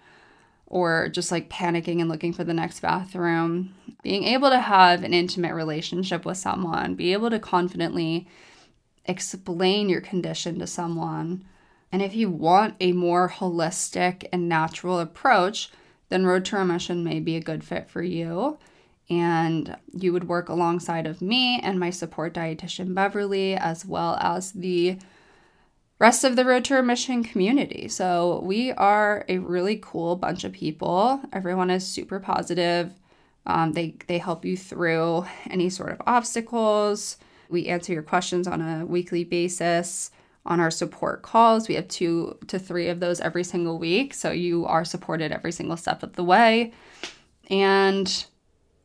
or 0.67 1.09
just 1.09 1.31
like 1.31 1.51
panicking 1.51 2.01
and 2.01 2.09
looking 2.09 2.33
for 2.33 2.43
the 2.43 2.55
next 2.55 2.81
bathroom. 2.81 3.75
Being 4.03 4.25
able 4.25 4.49
to 4.49 4.59
have 4.59 5.05
an 5.05 5.13
intimate 5.13 5.55
relationship 5.55 6.25
with 6.25 6.39
someone, 6.39 6.95
be 6.95 7.13
able 7.13 7.31
to 7.31 7.39
confidently 7.39 8.27
explain 9.05 9.91
your 9.91 10.01
condition 10.01 10.59
to 10.59 10.67
someone. 10.67 11.45
And 11.93 12.01
if 12.01 12.15
you 12.15 12.31
want 12.31 12.77
a 12.81 12.93
more 12.93 13.29
holistic 13.29 14.27
and 14.33 14.49
natural 14.49 14.99
approach, 14.99 15.71
then 16.09 16.25
Road 16.25 16.47
to 16.47 16.57
Remission 16.57 17.05
may 17.05 17.21
be 17.21 17.37
a 17.37 17.41
good 17.41 17.63
fit 17.63 17.91
for 17.91 18.03
you 18.03 18.59
and 19.11 19.77
you 19.93 20.13
would 20.13 20.29
work 20.29 20.49
alongside 20.49 21.07
of 21.07 21.21
me 21.21 21.61
and 21.63 21.79
my 21.79 21.91
support 21.91 22.35
dietitian 22.35 22.95
Beverly 22.95 23.55
as 23.55 23.85
well 23.85 24.17
as 24.21 24.53
the 24.53 24.99
rest 25.99 26.25
of 26.25 26.37
the 26.37 26.45
Road 26.45 26.65
to 26.65 26.75
Remission 26.75 27.23
community. 27.23 27.89
So 27.89 28.41
we 28.45 28.73
are 28.73 29.25
a 29.29 29.39
really 29.39 29.79
cool 29.83 30.17
bunch 30.17 30.45
of 30.45 30.53
people. 30.53 31.21
Everyone 31.33 31.71
is 31.71 31.87
super 31.87 32.19
positive. 32.19 32.93
Um, 33.47 33.73
they 33.73 33.97
they 34.07 34.19
help 34.19 34.45
you 34.45 34.57
through 34.57 35.27
any 35.51 35.69
sort 35.69 35.93
of 35.93 36.03
obstacles. 36.07 37.19
We 37.51 37.67
answer 37.67 37.93
your 37.93 38.03
questions 38.03 38.49
on 38.49 38.61
a 38.61 38.87
weekly 38.87 39.23
basis 39.23 40.11
on 40.47 40.61
our 40.61 40.71
support 40.71 41.23
calls. 41.23 41.69
We 41.69 41.75
have 41.75 41.89
two 41.89 42.39
to 42.49 42.59
three 42.59 42.89
of 42.89 43.01
those 43.01 43.21
every 43.21 43.45
single 43.45 43.79
week. 43.79 44.15
So 44.15 44.31
you 44.31 44.67
are 44.67 44.85
supported 44.85 45.33
every 45.33 45.53
single 45.53 45.77
step 45.77 46.03
of 46.03 46.15
the 46.15 46.25
way. 46.25 46.73
And 47.51 48.27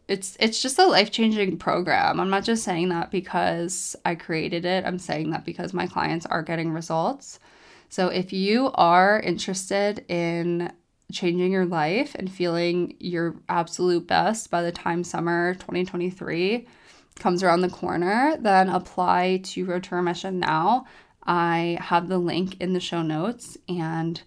it's 0.09 0.35
it's 0.39 0.61
just 0.61 0.79
a 0.79 0.85
life-changing 0.85 1.57
program. 1.57 2.19
I'm 2.19 2.31
not 2.31 2.43
just 2.43 2.63
saying 2.63 2.89
that 2.89 3.11
because 3.11 3.95
I 4.03 4.15
created 4.15 4.65
it. 4.65 4.83
I'm 4.85 4.97
saying 4.97 5.29
that 5.29 5.45
because 5.45 5.73
my 5.73 5.85
clients 5.85 6.25
are 6.25 6.41
getting 6.41 6.71
results. 6.71 7.39
So 7.89 8.07
if 8.07 8.33
you 8.33 8.71
are 8.73 9.19
interested 9.19 10.03
in 10.09 10.73
changing 11.11 11.51
your 11.51 11.65
life 11.65 12.15
and 12.15 12.31
feeling 12.31 12.95
your 12.99 13.35
absolute 13.49 14.07
best 14.07 14.49
by 14.49 14.63
the 14.63 14.71
time 14.71 15.03
summer 15.03 15.53
2023 15.55 16.67
comes 17.19 17.43
around 17.43 17.61
the 17.61 17.69
corner, 17.69 18.35
then 18.39 18.69
apply 18.69 19.41
to 19.43 19.65
Road 19.65 19.83
to 19.83 19.95
Remission 19.95 20.39
now. 20.39 20.85
I 21.23 21.77
have 21.81 22.07
the 22.07 22.17
link 22.17 22.59
in 22.59 22.73
the 22.73 22.79
show 22.79 23.03
notes 23.03 23.57
and 23.67 24.21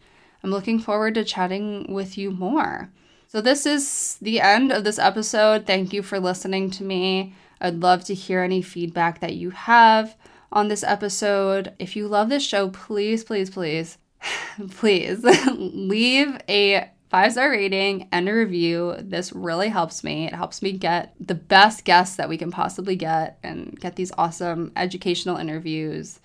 I'm 0.45 0.51
looking 0.51 0.79
forward 0.79 1.15
to 1.15 1.25
chatting 1.25 1.93
with 1.93 2.17
you 2.17 2.31
more. 2.31 2.91
So, 3.33 3.41
this 3.41 3.65
is 3.65 4.19
the 4.21 4.43
end 4.43 4.73
of 4.73 4.85
this 4.85 4.99
episode. 4.99 5.67
Thank 5.67 5.95
you 5.95 6.03
for 6.03 6.21
listening 6.21 6.71
to 6.73 6.85
me. 6.85 7.35
I'd 7.63 7.81
love 7.81 8.05
to 8.05 8.15
hear 8.15 8.43
any 8.43 8.61
feedback 8.61 9.21
that 9.21 9.37
you 9.37 9.49
have 9.49 10.15
on 10.53 10.69
this 10.69 10.85
episode. 10.85 11.73
If 11.79 11.97
you 11.97 12.09
love 12.09 12.29
this 12.29 12.47
show, 12.47 12.69
please, 12.69 13.25
please, 13.25 13.49
please, 13.49 13.97
please 14.73 15.25
leave 15.57 16.37
a 16.47 16.91
five 17.09 17.33
star 17.33 17.49
rating 17.49 18.07
and 18.13 18.29
a 18.29 18.35
review. 18.35 18.97
This 18.99 19.33
really 19.33 19.71
helps 19.71 20.05
me. 20.05 20.27
It 20.27 20.35
helps 20.35 20.61
me 20.61 20.73
get 20.73 21.15
the 21.19 21.35
best 21.35 21.87
guests 21.87 22.17
that 22.17 22.29
we 22.29 22.37
can 22.37 22.51
possibly 22.51 22.97
get 22.97 23.39
and 23.43 23.81
get 23.81 23.97
these 23.97 24.13
awesome 24.19 24.73
educational 24.77 25.39
interviews. 25.39 26.21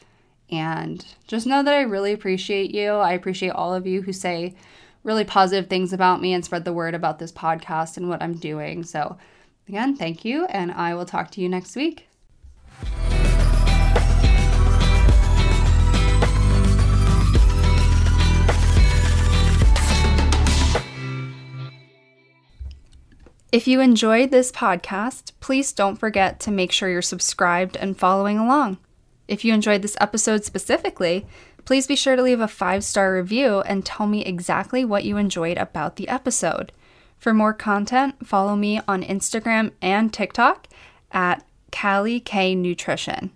And 0.52 1.06
just 1.26 1.48
know 1.48 1.64
that 1.64 1.74
I 1.74 1.84
really 1.84 2.12
appreciate 2.12 2.76
you. 2.76 2.90
I 2.92 3.14
appreciate 3.14 3.52
all 3.52 3.74
of 3.74 3.88
you 3.88 4.02
who 4.02 4.12
say 4.12 4.56
really 5.08 5.24
positive 5.24 5.70
things 5.70 5.94
about 5.94 6.22
me 6.22 6.34
and 6.34 6.44
spread 6.44 6.66
the 6.66 6.74
word 6.74 6.94
about 6.94 7.18
this 7.18 7.32
podcast 7.32 7.96
and 7.96 8.10
what 8.10 8.22
I'm 8.22 8.34
doing. 8.34 8.84
So, 8.84 9.18
again, 9.70 9.96
thank 9.96 10.26
you, 10.26 10.46
and 10.48 10.70
I 10.70 10.94
will 10.96 11.06
talk 11.06 11.32
to 11.32 11.42
you 11.42 11.48
next 11.48 11.78
week. 11.78 12.10
If 23.50 23.66
you 23.66 23.80
enjoyed 23.80 24.30
this 24.30 24.52
podcast, 24.52 25.32
please 25.40 25.72
don't 25.72 25.96
forget 25.96 26.42
to 26.42 26.52
make 26.52 26.74
sure 26.74 26.90
you're 26.90 27.02
subscribed 27.02 27.78
and 27.78 27.98
following 27.98 28.38
along. 28.38 28.78
If 29.30 29.46
you 29.46 29.54
enjoyed 29.54 29.84
this 29.84 29.96
episode 30.02 30.44
specifically, 30.44 31.26
Please 31.68 31.86
be 31.86 31.98
sure 31.98 32.16
to 32.16 32.22
leave 32.22 32.40
a 32.40 32.48
five 32.48 32.82
star 32.82 33.14
review 33.14 33.60
and 33.60 33.86
tell 33.86 34.08
me 34.08 34.24
exactly 34.24 34.86
what 34.86 35.04
you 35.04 35.18
enjoyed 35.18 35.58
about 35.58 35.98
the 35.98 36.08
episode. 36.08 36.72
For 37.18 37.34
more 37.34 37.52
content, 37.52 38.26
follow 38.26 38.56
me 38.56 38.80
on 38.88 39.04
Instagram 39.04 39.72
and 39.82 40.14
TikTok 40.14 40.70
at 41.12 41.46
Callie 41.70 42.22
K 42.22 42.56
Nutrition. 42.56 43.32